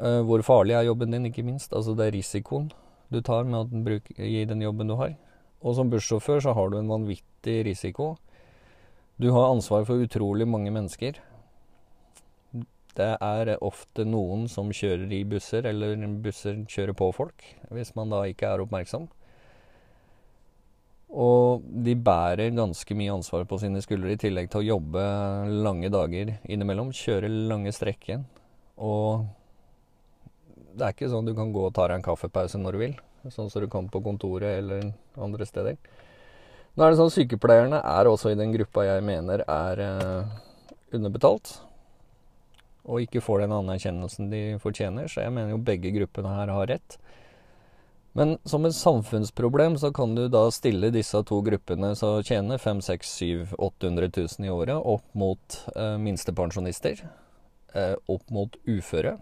Uh, 0.00 0.22
hvor 0.24 0.40
farlig 0.46 0.78
er 0.78 0.88
jobben 0.88 1.12
din, 1.12 1.28
ikke 1.28 1.44
minst. 1.44 1.76
Altså 1.76 1.92
det 1.92 2.08
er 2.08 2.16
risikoen 2.16 2.72
du 3.12 3.20
tar 3.22 3.44
med 3.44 3.76
å 3.92 3.98
gi 4.16 4.44
den 4.48 4.64
jobben 4.64 4.88
du 4.90 4.96
har. 4.98 5.12
Og 5.64 5.78
som 5.78 5.90
bussjåfør 5.92 6.42
så 6.44 6.52
har 6.56 6.70
du 6.70 6.78
en 6.78 6.90
vanvittig 6.92 7.62
risiko. 7.64 8.14
Du 9.16 9.30
har 9.32 9.48
ansvar 9.48 9.86
for 9.88 10.02
utrolig 10.04 10.46
mange 10.48 10.72
mennesker. 10.74 11.20
Det 12.94 13.10
er 13.24 13.50
ofte 13.64 14.04
noen 14.06 14.44
som 14.50 14.70
kjører 14.74 15.10
i 15.16 15.24
busser, 15.26 15.66
eller 15.66 15.96
busser 16.22 16.60
kjører 16.70 16.94
på 16.98 17.08
folk, 17.16 17.46
hvis 17.74 17.94
man 17.96 18.12
da 18.12 18.22
ikke 18.30 18.52
er 18.52 18.62
oppmerksom. 18.62 19.08
Og 21.14 21.64
de 21.86 21.94
bærer 21.94 22.54
ganske 22.54 22.96
mye 22.98 23.14
ansvar 23.14 23.46
på 23.50 23.58
sine 23.62 23.82
skuldre, 23.82 24.14
i 24.14 24.20
tillegg 24.20 24.50
til 24.50 24.62
å 24.62 24.68
jobbe 24.74 25.02
lange 25.64 25.90
dager 25.94 26.36
innimellom. 26.44 26.92
Kjøre 26.94 27.30
lange 27.30 27.72
strekker. 27.74 28.22
Og 28.82 29.24
det 30.74 30.84
er 30.84 30.94
ikke 30.94 31.10
sånn 31.10 31.26
du 31.26 31.34
kan 31.38 31.54
gå 31.54 31.68
og 31.68 31.74
ta 31.74 31.86
deg 31.86 32.00
en 32.00 32.08
kaffepause 32.10 32.58
når 32.60 32.74
du 32.74 32.82
vil 32.82 32.96
sånn 33.32 33.50
som 33.50 33.64
du 33.64 33.68
kan 33.72 33.88
på 33.88 34.02
kontoret 34.04 34.58
eller 34.60 34.90
andre 35.20 35.46
steder. 35.48 35.78
Nå 36.74 36.82
er 36.82 36.90
det 36.90 36.98
sånn 36.98 37.12
Sykepleierne 37.14 37.78
er 37.86 38.08
også 38.10 38.32
i 38.32 38.38
den 38.38 38.52
gruppa 38.54 38.82
jeg 38.82 39.04
mener 39.06 39.44
er 39.46 39.82
eh, 39.84 40.32
underbetalt. 40.96 41.58
Og 42.84 43.04
ikke 43.04 43.22
får 43.24 43.44
den 43.44 43.54
anerkjennelsen 43.56 44.32
de 44.32 44.42
fortjener, 44.60 45.06
så 45.08 45.22
jeg 45.22 45.32
mener 45.32 45.54
jo 45.54 45.62
begge 45.64 45.94
gruppene 45.94 46.34
her 46.34 46.50
har 46.52 46.68
rett. 46.68 46.98
Men 48.14 48.36
som 48.46 48.66
et 48.66 48.76
samfunnsproblem 48.76 49.78
så 49.80 49.90
kan 49.94 50.12
du 50.14 50.26
da 50.30 50.44
stille 50.54 50.92
disse 50.94 51.18
to 51.26 51.40
gruppene 51.46 51.94
som 51.98 52.20
tjener 52.22 52.60
500 52.62 52.84
600 52.86 53.56
800 53.58 54.10
000 54.16 54.46
i 54.46 54.52
året, 54.52 54.76
opp 54.76 55.06
mot 55.18 55.60
eh, 55.74 55.96
minstepensjonister. 56.02 57.06
Eh, 57.74 57.94
opp 58.06 58.30
mot 58.30 58.58
uføre 58.66 59.16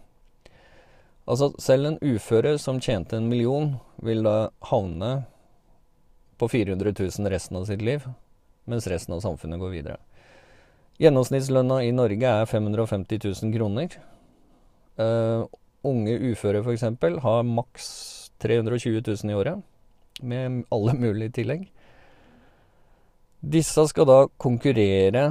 Altså, 1.22 1.52
selv 1.62 1.86
en 1.86 1.98
uføre 2.02 2.56
som 2.58 2.80
tjente 2.82 3.16
en 3.16 3.28
million, 3.30 3.76
vil 4.02 4.24
da 4.26 4.50
havne 4.70 5.12
på 6.40 6.48
400 6.50 6.94
000 6.98 7.30
resten 7.30 7.58
av 7.60 7.68
sitt 7.68 7.82
liv, 7.82 8.08
mens 8.66 8.88
resten 8.90 9.14
av 9.14 9.22
samfunnet 9.22 9.60
går 9.62 9.70
videre. 9.76 10.00
Gjennomsnittslønna 11.02 11.80
i 11.86 11.92
Norge 11.94 12.32
er 12.42 12.48
550 12.50 13.22
000 13.22 13.54
kroner. 13.54 13.94
Uh, 14.98 15.46
unge 15.86 16.18
uføre 16.32 16.62
f.eks. 16.62 16.84
har 17.22 17.46
maks 17.46 17.86
320 18.42 19.00
000 19.06 19.30
i 19.30 19.38
året, 19.38 19.62
med 20.22 20.64
alle 20.74 20.94
mulige 20.98 21.38
tillegg. 21.38 21.68
Disse 23.42 23.86
skal 23.90 24.06
da 24.06 24.18
konkurrere 24.38 25.24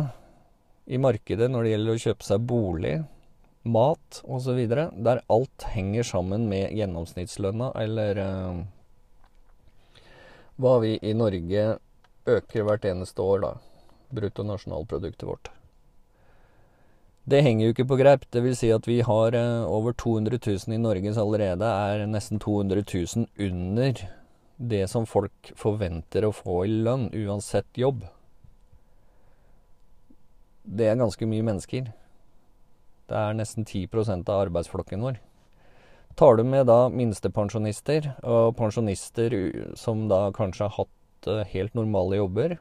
i 0.92 1.00
markedet 1.00 1.48
når 1.52 1.64
det 1.64 1.74
gjelder 1.76 2.00
å 2.00 2.04
kjøpe 2.06 2.28
seg 2.28 2.48
bolig, 2.48 2.96
mat 3.64 4.22
osv., 4.24 4.60
der 4.68 5.24
alt 5.30 5.66
henger 5.74 6.04
sammen 6.04 6.48
med 6.50 6.74
gjennomsnittslønna, 6.76 7.72
eller 7.78 8.22
uh, 8.22 8.62
hva 10.62 10.78
vi 10.84 10.98
i 11.02 11.14
Norge 11.18 11.78
øker 12.30 12.68
hvert 12.68 12.86
eneste 12.86 13.22
år, 13.22 13.44
da. 13.46 13.52
Bruttonasjonalproduktet 14.12 15.28
vårt. 15.28 15.52
Det 17.24 17.44
henger 17.46 17.68
jo 17.68 17.74
ikke 17.76 17.88
på 17.88 17.98
greip. 18.00 18.26
Det 18.34 18.42
vil 18.44 18.56
si 18.58 18.72
at 18.74 18.88
vi 18.90 19.00
har 19.06 19.38
uh, 19.38 19.70
over 19.70 19.94
200 19.94 20.40
000 20.42 20.76
i 20.76 20.82
Norge 20.82 21.14
som 21.14 21.30
allerede 21.30 21.66
er 21.66 22.08
nesten 22.10 22.42
200 22.42 22.84
000 22.84 23.28
under 23.38 24.02
det 24.62 24.88
som 24.90 25.08
folk 25.10 25.54
forventer 25.58 26.26
å 26.26 26.34
få 26.36 26.64
i 26.66 26.74
lønn, 26.86 27.10
uansett 27.14 27.78
jobb. 27.78 28.04
Det 30.62 30.92
er 30.92 31.00
ganske 31.00 31.26
mye 31.26 31.46
mennesker. 31.46 31.90
Det 33.12 33.20
er 33.20 33.36
nesten 33.36 33.68
10% 33.68 34.30
av 34.32 34.46
arbeidsflokken 34.46 35.04
vår. 35.04 35.20
Tar 36.16 36.38
du 36.40 36.46
med 36.48 36.68
da 36.70 36.86
minstepensjonister 36.92 38.14
og 38.24 38.56
pensjonister 38.56 39.36
som 39.80 40.06
da 40.12 40.30
kanskje 40.36 40.68
har 40.68 40.76
hatt 40.78 41.28
eh, 41.28 41.44
helt 41.52 41.76
normale 41.76 42.22
jobber, 42.22 42.56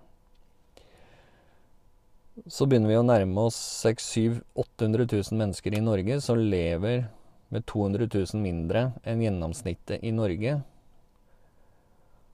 så 2.51 2.67
begynner 2.67 2.91
vi 2.91 2.99
å 2.99 3.07
nærme 3.07 3.47
oss 3.51 3.59
600 3.85 4.43
800 4.59 5.07
000 5.13 5.39
mennesker 5.39 5.77
i 5.77 5.83
Norge 5.85 6.19
som 6.25 6.39
lever 6.41 7.05
med 7.51 7.67
200 7.71 8.09
000 8.11 8.43
mindre 8.43 8.87
enn 9.05 9.23
gjennomsnittet 9.23 10.03
i 10.07 10.13
Norge. 10.15 10.61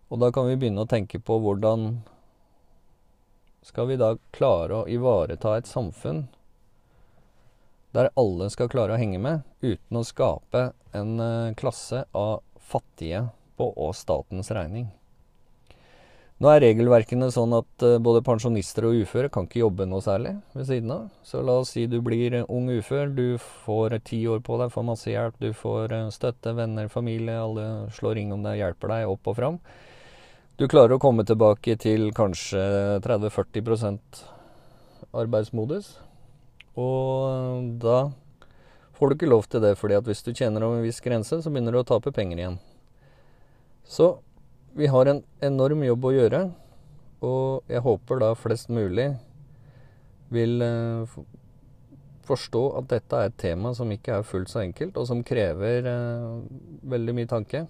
Og 0.08 0.20
da 0.23 0.30
kan 0.32 0.46
vi 0.49 0.56
begynne 0.61 0.85
å 0.85 0.88
tenke 0.88 1.18
på 1.18 1.40
hvordan 1.42 1.88
skal 3.66 3.90
vi 3.90 3.99
da 3.99 4.14
klare 4.37 4.82
å 4.82 4.88
ivareta 4.88 5.56
et 5.58 5.68
samfunn 5.68 6.26
der 7.96 8.12
alle 8.20 8.50
skal 8.52 8.68
klare 8.68 8.94
å 8.94 9.00
henge 9.00 9.18
med 9.22 9.46
uten 9.64 9.98
å 9.98 10.04
skape 10.04 10.68
en 10.96 11.16
uh, 11.20 11.54
klasse 11.56 12.04
av 12.12 12.42
fattige 12.60 13.26
på 13.56 13.70
og 13.72 13.96
statens 13.96 14.52
regning. 14.52 14.90
Nå 16.36 16.50
er 16.52 16.60
regelverkene 16.60 17.30
sånn 17.32 17.54
at 17.56 17.84
uh, 17.86 17.96
både 18.02 18.20
pensjonister 18.26 18.84
og 18.90 19.00
uføre 19.00 19.30
kan 19.32 19.48
ikke 19.48 19.62
jobbe 19.62 19.88
noe 19.88 20.04
særlig 20.04 20.34
ved 20.52 20.68
siden 20.68 20.92
av. 20.92 21.08
Så 21.24 21.40
la 21.40 21.56
oss 21.62 21.72
si 21.72 21.86
du 21.88 22.02
blir 22.04 22.42
ung 22.44 22.68
ufør, 22.74 23.08
du 23.08 23.40
får 23.64 23.96
ti 24.04 24.20
år 24.28 24.44
på 24.44 24.60
deg, 24.60 24.72
får 24.74 24.88
masse 24.92 25.08
hjelp, 25.08 25.40
du 25.40 25.56
får 25.56 25.96
støtte, 26.12 26.52
venner, 26.58 26.92
familie, 26.92 27.40
alle 27.40 27.66
slår 27.96 28.20
ring 28.20 28.36
om 28.36 28.44
deg, 28.44 28.60
hjelper 28.60 28.92
deg 28.92 29.16
opp 29.16 29.32
og 29.32 29.40
fram. 29.40 29.60
Du 30.56 30.64
klarer 30.72 30.96
å 30.96 31.00
komme 31.00 31.24
tilbake 31.28 31.74
til 31.80 32.10
kanskje 32.16 32.60
30-40% 33.04 34.22
arbeidsmodus. 35.16 35.90
Og 36.76 37.73
da 37.83 37.99
får 38.97 39.09
du 39.09 39.16
ikke 39.16 39.30
lov 39.30 39.47
til 39.50 39.64
det, 39.64 39.75
fordi 39.80 39.97
at 39.99 40.09
hvis 40.09 40.25
du 40.25 40.33
tjener 40.33 40.64
over 40.64 40.80
en 40.80 40.87
viss 40.87 41.02
grense, 41.04 41.40
så 41.40 41.52
begynner 41.52 41.76
du 41.76 41.80
å 41.80 41.88
tape 41.88 42.12
penger 42.16 42.42
igjen. 42.42 42.59
Så 43.87 44.16
vi 44.76 44.90
har 44.92 45.09
en 45.09 45.23
enorm 45.45 45.85
jobb 45.87 46.04
å 46.04 46.14
gjøre, 46.16 46.42
og 47.25 47.73
jeg 47.73 47.85
håper 47.85 48.21
da 48.21 48.35
flest 48.37 48.68
mulig 48.73 49.09
vil 50.35 50.61
uh, 50.61 51.16
forstå 52.26 52.62
at 52.80 52.88
dette 52.90 53.18
er 53.18 53.30
et 53.30 53.38
tema 53.40 53.73
som 53.76 53.90
ikke 53.92 54.18
er 54.18 54.26
fullt 54.26 54.50
så 54.52 54.62
enkelt, 54.64 54.97
og 54.99 55.09
som 55.09 55.25
krever 55.26 55.87
eh, 55.90 56.38
veldig 56.90 57.14
mye 57.16 57.30
tanke. 57.30 57.64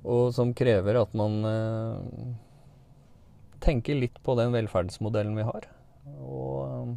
Og 0.00 0.32
som 0.34 0.54
krever 0.56 0.98
at 1.00 1.12
man 1.18 1.36
eh, 1.46 2.32
tenker 3.62 4.00
litt 4.00 4.16
på 4.24 4.36
den 4.38 4.54
velferdsmodellen 4.56 5.36
vi 5.38 5.46
har. 5.46 5.68
Og 6.24 6.56
eh, 6.64 6.94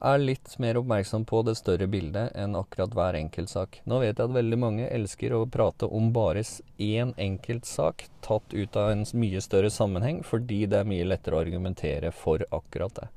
er 0.00 0.18
litt 0.18 0.58
mer 0.58 0.78
oppmerksom 0.80 1.24
på 1.24 1.42
det 1.46 1.54
større 1.58 1.86
bildet 1.90 2.34
enn 2.38 2.56
akkurat 2.58 2.94
hver 2.94 3.16
enkeltsak. 3.18 3.80
Nå 3.88 4.00
vet 4.02 4.18
jeg 4.18 4.28
at 4.28 4.36
veldig 4.36 4.58
mange 4.60 4.88
elsker 4.88 5.34
å 5.36 5.44
prate 5.46 5.86
om 5.86 6.10
bare 6.12 6.42
én 6.82 7.14
enkeltsak 7.16 8.06
tatt 8.24 8.54
ut 8.54 8.76
av 8.76 8.90
en 8.92 9.04
mye 9.14 9.42
større 9.44 9.70
sammenheng, 9.70 10.22
fordi 10.26 10.64
det 10.66 10.82
er 10.82 10.90
mye 10.90 11.06
lettere 11.08 11.38
å 11.38 11.44
argumentere 11.44 12.12
for 12.12 12.44
akkurat 12.50 13.00
det. 13.00 13.08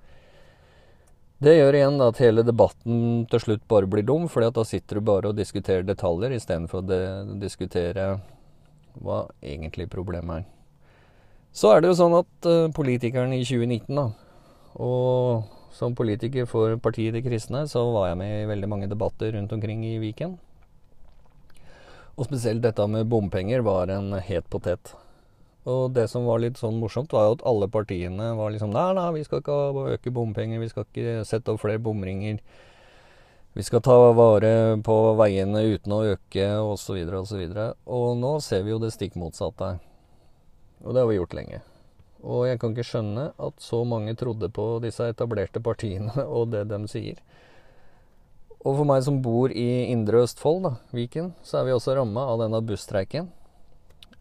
Det 1.37 1.53
gjør 1.53 1.75
igjen 1.77 2.01
at 2.01 2.19
hele 2.23 2.41
debatten 2.41 3.01
til 3.29 3.43
slutt 3.43 3.67
bare 3.69 3.89
blir 3.89 4.05
dum, 4.05 4.25
fordi 4.31 4.49
da 4.55 4.63
sitter 4.65 4.97
du 4.97 5.05
bare 5.05 5.29
og 5.29 5.37
diskuterer 5.37 5.85
detaljer 5.85 6.33
istedenfor 6.33 6.81
å 6.81 7.35
diskutere 7.37 8.07
hva 8.97 9.25
egentlig 9.41 9.85
problemet 9.93 10.41
er. 10.41 10.47
Så 11.53 11.73
er 11.73 11.81
det 11.81 11.91
jo 11.91 11.99
sånn 11.99 12.15
at 12.17 12.49
uh, 12.49 12.71
politikerne 12.73 13.37
i 13.37 13.45
2019, 13.45 13.93
da, 13.97 14.07
og 14.81 15.56
som 15.73 15.95
politiker 15.95 16.45
for 16.49 16.75
partiet 16.81 17.15
De 17.15 17.23
kristne 17.25 17.65
så 17.69 17.83
var 17.93 18.09
jeg 18.09 18.19
med 18.21 18.35
i 18.41 18.49
veldig 18.49 18.69
mange 18.69 18.89
debatter 18.91 19.33
rundt 19.35 19.53
omkring 19.53 19.83
i 19.85 19.97
Viken. 20.01 20.37
Og 22.17 22.25
spesielt 22.25 22.63
dette 22.63 22.87
med 22.89 23.09
bompenger 23.09 23.61
var 23.65 23.91
en 23.93 24.13
het 24.13 24.47
potet. 24.49 24.95
Og 25.67 25.91
det 25.93 26.07
som 26.09 26.25
var 26.25 26.39
litt 26.39 26.57
sånn 26.57 26.79
morsomt, 26.79 27.11
var 27.13 27.27
jo 27.27 27.35
at 27.37 27.43
alle 27.49 27.67
partiene 27.67 28.31
var 28.39 28.53
liksom 28.53 28.71
Nei, 28.71 28.87
nei, 28.95 29.09
vi 29.19 29.25
skal 29.27 29.43
ikke 29.43 29.57
øke 29.97 30.13
bompenger, 30.15 30.61
vi 30.63 30.71
skal 30.71 30.87
ikke 30.87 31.25
sette 31.27 31.53
opp 31.53 31.61
flere 31.61 31.83
bomringer. 31.83 32.39
Vi 33.57 33.65
skal 33.65 33.81
ta 33.83 33.95
vare 34.15 34.77
på 34.85 34.95
veiene 35.17 35.65
uten 35.65 35.93
å 35.93 36.03
øke, 36.13 36.47
osv., 36.61 37.01
osv. 37.09 37.41
Og, 37.41 37.55
så 37.57 37.71
og 37.99 38.19
nå 38.21 38.37
ser 38.45 38.63
vi 38.63 38.73
jo 38.73 38.79
det 38.81 38.93
stikk 38.95 39.17
motsatte. 39.19 39.75
Og 40.85 40.93
det 40.93 41.03
har 41.03 41.09
vi 41.09 41.17
gjort 41.17 41.35
lenge. 41.35 41.63
Og 42.25 42.47
jeg 42.47 42.59
kan 42.61 42.73
ikke 42.73 42.87
skjønne 42.87 43.27
at 43.37 43.61
så 43.61 43.83
mange 43.85 44.15
trodde 44.17 44.49
på 44.53 44.77
disse 44.83 45.05
etablerte 45.11 45.61
partiene 45.63 46.13
og 46.37 46.51
det 46.55 46.65
de 46.71 46.81
sier. 46.89 47.21
Og 48.65 48.73
for 48.79 48.87
meg 48.89 49.03
som 49.05 49.21
bor 49.23 49.53
i 49.53 49.67
indre 49.93 50.23
Østfold, 50.25 50.63
da, 50.65 50.71
Viken, 50.95 51.31
så 51.45 51.59
er 51.59 51.67
vi 51.67 51.75
også 51.75 51.93
ramma 51.95 52.25
av 52.33 52.41
denne 52.41 52.59
busstreiken. 52.65 53.29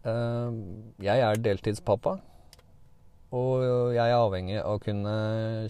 Eh, 0.07 0.59
jeg 1.03 1.23
er 1.25 1.41
deltidspappa, 1.43 2.19
og 3.35 3.65
jeg 3.97 4.05
er 4.05 4.15
avhengig 4.15 4.61
av 4.61 4.77
å 4.77 4.83
kunne 4.83 5.15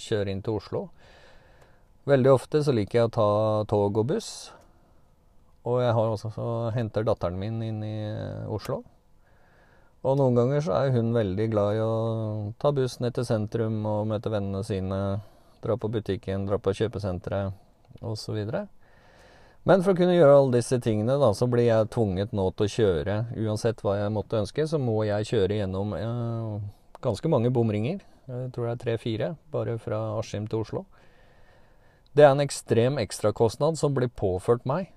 kjøre 0.03 0.33
inn 0.33 0.43
til 0.45 0.59
Oslo. 0.59 0.83
Veldig 2.07 2.35
ofte 2.35 2.61
så 2.63 2.75
liker 2.75 2.99
jeg 2.99 3.09
å 3.09 3.15
ta 3.17 3.31
tog 3.71 3.97
og 3.97 4.11
buss. 4.11 4.29
Og 5.67 5.81
jeg 5.83 5.95
har 5.97 6.11
også, 6.13 6.29
så 6.35 6.45
henter 6.75 7.07
datteren 7.07 7.39
min 7.39 7.57
inn 7.65 7.81
i 7.83 7.97
Oslo. 8.53 8.83
Og 10.07 10.15
noen 10.15 10.37
ganger 10.37 10.61
så 10.63 10.75
er 10.77 10.93
hun 10.95 11.11
veldig 11.11 11.49
glad 11.51 11.75
i 11.75 11.83
å 11.83 11.93
ta 12.61 12.71
buss 12.71 13.01
ned 13.03 13.17
til 13.17 13.25
sentrum 13.27 13.81
og 13.89 14.05
møte 14.07 14.31
vennene 14.31 14.63
sine, 14.63 14.99
dra 15.63 15.75
på 15.75 15.89
butikken, 15.91 16.45
dra 16.47 16.59
på 16.63 16.71
kjøpesenteret 16.77 18.05
osv. 18.07 18.37
Men 19.67 19.83
for 19.83 19.91
å 19.91 19.97
kunne 19.99 20.15
gjøre 20.15 20.37
alle 20.37 20.61
disse 20.61 20.79
tingene, 20.79 21.17
da, 21.19 21.33
så 21.35 21.49
blir 21.51 21.67
jeg 21.67 21.89
tvunget 21.91 22.31
nå 22.37 22.45
til 22.55 22.67
å 22.69 22.71
kjøre. 22.71 23.17
Uansett 23.43 23.83
hva 23.83 23.97
jeg 23.97 24.13
måtte 24.15 24.39
ønske, 24.39 24.67
så 24.69 24.79
må 24.79 25.01
jeg 25.03 25.27
kjøre 25.27 25.57
gjennom 25.57 25.91
eh, 25.97 26.53
ganske 27.03 27.33
mange 27.33 27.51
bomringer. 27.51 27.99
Jeg 28.31 28.53
tror 28.55 28.69
det 28.69 28.77
er 28.77 28.81
tre-fire, 28.85 29.29
bare 29.51 29.75
fra 29.81 29.99
Askim 30.21 30.47
til 30.47 30.63
Oslo. 30.63 30.85
Det 32.15 32.23
er 32.23 32.31
en 32.31 32.45
ekstrem 32.45 32.95
ekstrakostnad 33.03 33.75
som 33.79 33.91
blir 33.97 34.07
påført 34.07 34.63
meg 34.67 34.93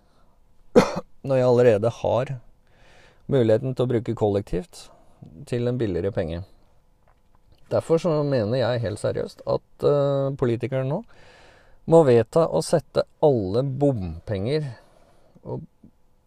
når 1.27 1.42
jeg 1.42 1.51
allerede 1.51 1.94
har 1.99 2.35
muligheten 3.27 3.75
til 3.75 3.88
å 3.88 3.90
bruke 3.90 4.14
kollektivt 4.18 4.87
til 5.46 5.68
en 5.68 5.78
billigere 5.78 6.12
penge. 6.14 6.42
Derfor 7.70 8.00
så 8.02 8.12
mener 8.26 8.59
jeg 8.59 8.83
helt 8.83 9.00
seriøst 9.02 9.44
at 9.46 9.87
uh, 9.87 10.33
politikerne 10.38 10.88
nå 10.90 11.02
må 11.90 12.02
vedta 12.06 12.44
å 12.50 12.61
sette 12.62 13.06
alle 13.24 13.62
bompenger 13.64 14.66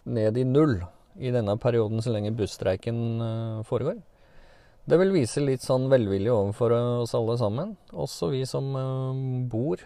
ned 0.04 0.40
i 0.40 0.46
null 0.48 0.80
i 1.20 1.32
denne 1.32 1.56
perioden 1.62 2.02
så 2.04 2.14
lenge 2.16 2.34
busstreiken 2.36 2.98
uh, 3.22 3.62
foregår. 3.68 4.00
Det 4.84 5.00
vil 5.00 5.14
vise 5.16 5.44
litt 5.44 5.64
sånn 5.64 5.88
velvilje 5.92 6.34
overfor 6.34 6.74
oss 6.76 7.14
alle 7.16 7.38
sammen, 7.40 7.76
også 7.92 8.32
vi 8.34 8.44
som 8.50 8.72
uh, 8.76 9.14
bor 9.48 9.84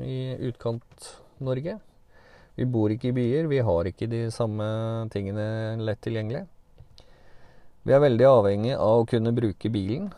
i 0.00 0.36
utkant-Norge. 0.50 1.78
Vi 2.60 2.66
bor 2.68 2.92
ikke 2.92 3.10
i 3.10 3.16
byer, 3.16 3.48
vi 3.48 3.60
har 3.64 3.88
ikke 3.88 4.08
de 4.10 4.26
samme 4.34 4.64
tingene 5.12 5.78
lett 5.80 6.00
tilgjengelig. 6.04 6.44
Vi 7.88 7.94
er 7.96 8.02
veldig 8.02 8.26
avhengig 8.28 8.74
av 8.76 9.02
å 9.02 9.06
kunne 9.08 9.32
bruke 9.32 9.70
bilen. 9.72 10.10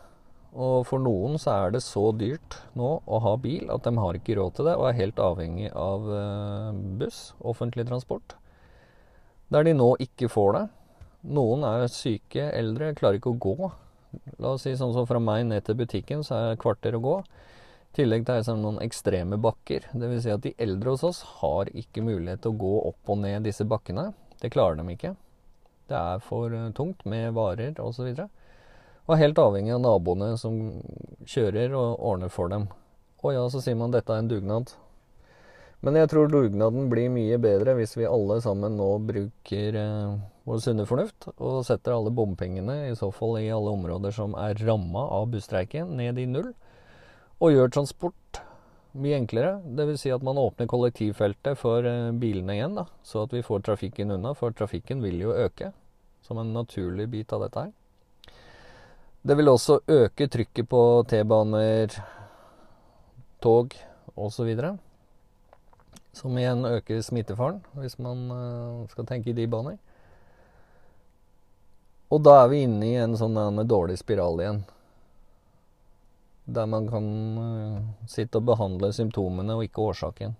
Og 0.52 0.82
for 0.84 1.00
noen 1.00 1.38
så 1.40 1.54
er 1.54 1.72
det 1.72 1.80
så 1.84 2.10
dyrt 2.12 2.58
nå 2.76 2.88
å 3.06 3.20
ha 3.24 3.36
bil 3.40 3.70
at 3.72 3.86
de 3.86 3.92
har 3.96 4.18
ikke 4.18 4.36
råd 4.36 4.58
til 4.58 4.68
det, 4.68 4.74
og 4.76 4.88
er 4.88 4.98
helt 4.98 5.22
avhengig 5.22 5.70
av 5.78 6.10
eh, 6.12 6.80
buss, 7.00 7.20
offentlig 7.40 7.86
transport. 7.88 8.34
Der 9.52 9.64
de 9.64 9.72
nå 9.78 9.94
ikke 10.02 10.28
får 10.32 10.52
det. 10.58 10.64
Noen 11.38 11.64
er 11.68 11.86
syke, 11.92 12.50
eldre, 12.50 12.92
klarer 12.98 13.20
ikke 13.20 13.32
å 13.32 13.40
gå. 13.46 13.72
La 14.42 14.52
oss 14.56 14.66
si 14.66 14.74
sånn 14.76 14.92
som 14.92 15.08
fra 15.08 15.22
meg 15.22 15.46
ned 15.48 15.64
til 15.64 15.78
butikken, 15.78 16.26
så 16.26 16.36
er 16.36 16.46
det 16.46 16.58
et 16.58 16.64
kvarter 16.66 16.98
å 16.98 17.04
gå. 17.04 17.16
I 17.22 17.96
tillegg 17.96 18.24
til 18.26 18.42
det 18.42 18.56
noen 18.58 18.80
ekstreme 18.84 19.38
bakker. 19.40 19.86
Dvs. 19.92 20.24
Si 20.24 20.32
at 20.34 20.44
de 20.44 20.56
eldre 20.60 20.96
hos 20.96 21.04
oss 21.06 21.24
har 21.38 21.70
ikke 21.72 22.04
mulighet 22.04 22.42
til 22.44 22.52
å 22.52 22.60
gå 22.60 22.78
opp 22.90 23.12
og 23.12 23.22
ned 23.22 23.46
disse 23.46 23.64
bakkene. 23.68 24.10
Det 24.42 24.52
klarer 24.52 24.80
de 24.80 24.96
ikke. 24.96 25.14
Det 25.92 25.98
er 26.00 26.24
for 26.24 26.56
eh, 26.56 26.70
tungt 26.76 27.04
med 27.04 27.34
varer 27.36 27.76
osv. 27.78 28.08
Og, 28.08 28.16
så 28.16 28.30
og 29.10 29.18
helt 29.18 29.38
avhengig 29.42 29.74
av 29.74 29.82
naboene 29.82 30.36
som 30.38 30.58
kjører 31.26 31.74
og 31.74 31.98
ordner 31.98 32.30
for 32.30 32.52
dem. 32.52 32.68
Og 33.22 33.34
ja, 33.34 33.42
så 33.50 33.62
sier 33.62 33.78
man 33.78 33.94
dette 33.94 34.14
er 34.14 34.22
en 34.22 34.30
dugnad. 34.30 34.74
Men 35.82 35.98
jeg 35.98 36.12
tror 36.12 36.30
dugnaden 36.30 36.86
blir 36.90 37.10
mye 37.10 37.38
bedre 37.42 37.74
hvis 37.74 37.96
vi 37.98 38.06
alle 38.06 38.38
sammen 38.44 38.76
nå 38.78 38.86
bruker 39.02 39.78
eh, 39.78 40.12
vår 40.46 40.62
sunne 40.62 40.86
fornuft 40.86 41.26
og 41.32 41.64
setter 41.66 41.96
alle 41.96 42.12
bompengene, 42.14 42.76
i 42.90 42.94
så 42.98 43.10
fall 43.14 43.40
i 43.40 43.50
alle 43.50 43.74
områder 43.74 44.14
som 44.14 44.36
er 44.38 44.58
ramma 44.62 45.08
av 45.18 45.26
busstreiken, 45.34 45.96
ned 45.98 46.22
i 46.22 46.28
null. 46.30 46.52
Og 47.42 47.56
gjør 47.56 47.74
transport 47.74 48.42
mye 48.94 49.18
enklere. 49.18 49.56
Dvs. 49.66 50.04
Si 50.04 50.14
at 50.14 50.22
man 50.22 50.38
åpner 50.38 50.70
kollektivfeltet 50.70 51.58
for 51.58 51.82
eh, 51.82 52.14
bilene 52.14 52.60
igjen, 52.60 52.78
da, 52.78 52.86
så 53.02 53.26
at 53.26 53.34
vi 53.34 53.42
får 53.42 53.66
trafikken 53.66 54.14
unna. 54.14 54.36
For 54.38 54.54
trafikken 54.54 55.02
vil 55.02 55.18
jo 55.26 55.34
øke 55.34 55.74
som 56.22 56.38
en 56.38 56.52
naturlig 56.54 57.08
bit 57.12 57.32
av 57.32 57.44
dette 57.44 57.66
her. 57.66 57.72
Det 59.22 59.36
vil 59.38 59.52
også 59.52 59.80
øke 59.86 60.26
trykket 60.26 60.66
på 60.70 60.82
T-baner, 61.10 61.94
tog 63.42 63.74
osv. 64.14 64.50
Som 66.12 66.38
igjen 66.38 66.66
øker 66.66 67.00
smittefaren, 67.02 67.62
hvis 67.78 67.98
man 68.02 68.28
eh, 68.30 68.90
skal 68.90 69.06
tenke 69.08 69.30
i 69.30 69.36
de 69.36 69.46
baner. 69.50 69.78
Og 72.12 72.20
da 72.20 72.42
er 72.42 72.50
vi 72.52 72.64
inne 72.66 72.86
i 72.86 72.98
en 73.00 73.16
sånn 73.16 73.38
dårlig 73.64 73.96
spiral 74.02 74.42
igjen. 74.42 74.62
Der 76.44 76.66
man 76.68 76.88
kan 76.90 77.06
eh, 77.40 78.08
sitte 78.10 78.42
og 78.42 78.50
behandle 78.50 78.92
symptomene 78.92 79.56
og 79.56 79.64
ikke 79.64 79.86
årsaken. 79.92 80.34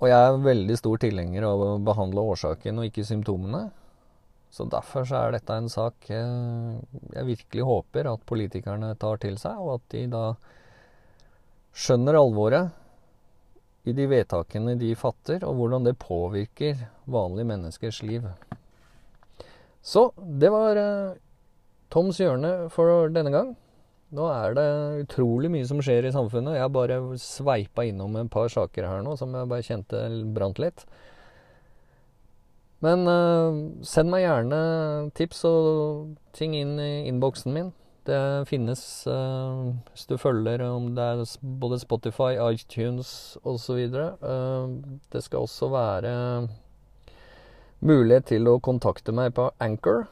Og 0.00 0.08
jeg 0.10 0.28
er 0.28 0.42
veldig 0.44 0.76
stor 0.78 1.02
tilhenger 1.02 1.44
av 1.48 1.62
å 1.66 1.68
behandle 1.82 2.24
årsaken 2.32 2.80
og 2.80 2.88
ikke 2.88 3.04
symptomene. 3.04 3.66
Så 4.56 4.64
derfor 4.72 5.04
så 5.04 5.18
er 5.20 5.34
dette 5.34 5.52
en 5.52 5.68
sak 5.68 6.08
eh, 6.08 6.76
jeg 7.12 7.28
virkelig 7.28 7.64
håper 7.68 8.08
at 8.08 8.22
politikerne 8.28 8.94
tar 9.00 9.20
til 9.20 9.36
seg, 9.40 9.58
og 9.60 9.74
at 9.76 9.86
de 9.92 10.06
da 10.14 10.24
skjønner 11.76 12.16
alvoret 12.16 12.72
i 13.86 13.92
de 13.94 14.06
vedtakene 14.08 14.78
de 14.80 14.94
fatter, 14.98 15.44
og 15.44 15.58
hvordan 15.58 15.84
det 15.84 15.98
påvirker 16.00 16.86
vanlige 17.04 17.50
menneskers 17.52 18.00
liv. 18.06 18.24
Så 19.84 20.08
det 20.16 20.50
var 20.50 20.80
eh, 20.80 21.20
Toms 21.92 22.18
hjørne 22.18 22.70
for 22.74 23.12
denne 23.14 23.30
gang. 23.30 23.52
Nå 24.16 24.24
er 24.32 24.56
det 24.56 24.70
utrolig 25.04 25.50
mye 25.52 25.66
som 25.68 25.78
skjer 25.84 26.08
i 26.08 26.14
samfunnet. 26.14 26.56
Jeg 26.56 26.64
har 26.64 26.72
bare 26.74 26.98
sveipa 27.20 27.84
innom 27.86 28.16
et 28.18 28.30
par 28.32 28.48
saker 28.50 28.88
her 28.88 29.04
nå 29.06 29.14
som 29.20 29.34
jeg 29.36 29.50
bare 29.50 29.66
kjente 29.66 30.00
brant 30.34 30.58
litt. 30.62 30.82
Men 32.84 33.08
uh, 33.08 33.56
send 33.86 34.12
meg 34.12 34.26
gjerne 34.26 34.60
tips 35.16 35.42
og 35.48 36.16
ting 36.36 36.54
inn 36.58 36.76
i 36.82 37.06
innboksen 37.08 37.54
min. 37.54 37.72
Det 38.06 38.46
finnes, 38.46 38.80
uh, 39.10 39.72
hvis 39.90 40.06
du 40.06 40.14
følger 40.20 40.62
om 40.68 40.92
det 40.94 41.02
er 41.02 41.22
både 41.40 41.80
Spotify, 41.82 42.36
iTunes 42.52 43.38
osv. 43.42 43.80
Uh, 44.20 44.76
det 45.12 45.24
skal 45.24 45.46
også 45.46 45.70
være 45.72 46.12
mulighet 47.80 48.28
til 48.30 48.46
å 48.48 48.60
kontakte 48.62 49.14
meg 49.16 49.34
på 49.36 49.48
Anchor, 49.62 50.06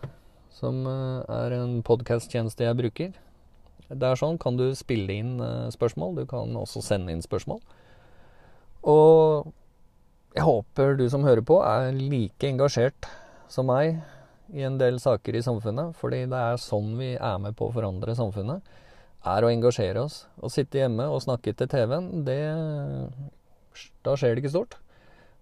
som 0.51 0.83
uh, 0.89 1.23
er 1.29 1.55
en 1.61 1.79
podkast-tjeneste 1.87 2.67
jeg 2.67 2.81
bruker. 2.81 3.15
Det 3.93 4.09
er 4.09 4.19
sånn 4.19 4.41
kan 4.41 4.57
du 4.57 4.71
spille 4.75 5.13
inn 5.13 5.37
spørsmål. 5.71 6.17
Du 6.17 6.25
kan 6.27 6.57
også 6.57 6.81
sende 6.83 7.13
inn 7.13 7.21
spørsmål. 7.23 7.61
Og 8.89 9.53
jeg 10.35 10.47
håper 10.47 10.97
du 10.99 11.05
som 11.11 11.25
hører 11.27 11.45
på, 11.47 11.61
er 11.63 11.95
like 11.95 12.49
engasjert 12.49 13.07
som 13.51 13.69
meg 13.71 14.01
i 14.55 14.65
en 14.67 14.79
del 14.81 14.99
saker 15.03 15.37
i 15.39 15.43
samfunnet. 15.47 15.95
Fordi 15.99 16.25
det 16.31 16.41
er 16.41 16.61
sånn 16.61 16.95
vi 16.99 17.15
er 17.15 17.39
med 17.43 17.55
på 17.59 17.69
å 17.69 17.75
forandre 17.75 18.17
samfunnet. 18.19 18.65
Er 19.25 19.47
å 19.47 19.53
engasjere 19.53 20.03
oss. 20.05 20.25
Å 20.43 20.51
sitte 20.53 20.83
hjemme 20.83 21.07
og 21.09 21.23
snakke 21.25 21.55
til 21.55 21.71
TV-en, 21.71 22.25
Da 24.05 24.15
skjer 24.15 24.35
det 24.35 24.45
ikke 24.45 24.53
stort. 24.53 24.77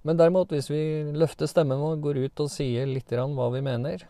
Men 0.02 0.18
derimot, 0.18 0.50
hvis 0.50 0.70
vi 0.70 1.12
løfter 1.14 1.46
stemmen 1.46 1.80
vår, 1.80 1.98
går 2.02 2.20
ut 2.26 2.40
og 2.44 2.50
sier 2.50 2.86
litt 2.86 3.10
hva 3.10 3.48
vi 3.54 3.60
mener, 3.62 4.04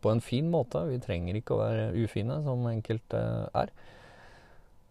på 0.00 0.10
en 0.12 0.20
fin 0.20 0.48
måte, 0.50 0.82
vi 0.88 0.98
trenger 1.00 1.38
ikke 1.38 1.54
å 1.56 1.60
være 1.62 1.86
ufine, 1.96 2.42
som 2.44 2.66
enkelte 2.68 3.20
er, 3.56 3.72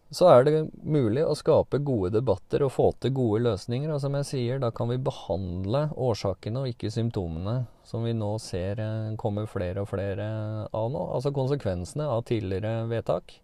så 0.09 0.25
er 0.31 0.45
det 0.45 0.53
mulig 0.81 1.21
å 1.21 1.35
skape 1.37 1.77
gode 1.85 2.09
debatter 2.15 2.63
og 2.65 2.71
få 2.73 2.87
til 2.97 3.13
gode 3.13 3.43
løsninger. 3.45 3.91
Og 3.93 4.01
som 4.01 4.15
jeg 4.17 4.25
sier, 4.25 4.61
da 4.61 4.71
kan 4.73 4.89
vi 4.89 4.97
behandle 4.97 5.83
årsakene 5.93 6.63
og 6.63 6.71
ikke 6.71 6.89
symptomene, 6.93 7.67
som 7.85 8.07
vi 8.07 8.15
nå 8.17 8.31
ser 8.41 8.81
eh, 8.81 9.11
kommer 9.21 9.45
flere 9.49 9.83
og 9.83 9.91
flere 9.91 10.29
av 10.65 10.89
nå. 10.89 11.03
Altså 11.13 11.33
konsekvensene 11.35 12.09
av 12.09 12.23
tidligere 12.29 12.87
vedtak 12.89 13.37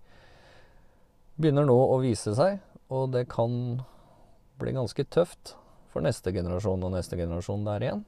begynner 1.38 1.68
nå 1.70 1.76
å 1.76 2.00
vise 2.02 2.34
seg, 2.34 2.58
og 2.90 3.12
det 3.14 3.28
kan 3.30 3.84
bli 4.58 4.74
ganske 4.74 5.06
tøft 5.12 5.54
for 5.94 6.02
neste 6.06 6.34
generasjon 6.34 6.84
og 6.88 6.96
neste 6.96 7.20
generasjon 7.20 7.66
der 7.68 7.86
igjen 7.86 8.06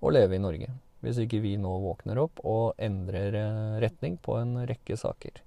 å 0.00 0.10
leve 0.10 0.36
i 0.36 0.42
Norge. 0.42 0.72
Hvis 1.04 1.20
ikke 1.22 1.38
vi 1.44 1.54
nå 1.60 1.70
våkner 1.84 2.18
opp 2.20 2.42
og 2.42 2.80
endrer 2.82 3.38
eh, 3.38 3.78
retning 3.84 4.18
på 4.18 4.40
en 4.40 4.58
rekke 4.66 4.98
saker. 4.98 5.38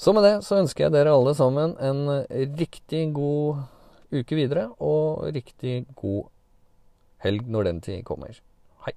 Så 0.00 0.14
med 0.16 0.24
det 0.24 0.36
så 0.46 0.62
ønsker 0.62 0.86
jeg 0.86 0.94
dere 0.94 1.12
alle 1.12 1.34
sammen 1.36 1.74
en 1.76 2.06
eh, 2.08 2.46
riktig 2.56 3.02
god 3.12 3.60
uke 4.10 4.38
videre, 4.38 4.70
og 4.80 5.28
riktig 5.36 5.84
god 5.94 6.30
helg 7.26 7.44
når 7.52 7.68
den 7.68 7.84
tid 7.84 8.00
kommer. 8.08 8.40
Hei. 8.86 8.96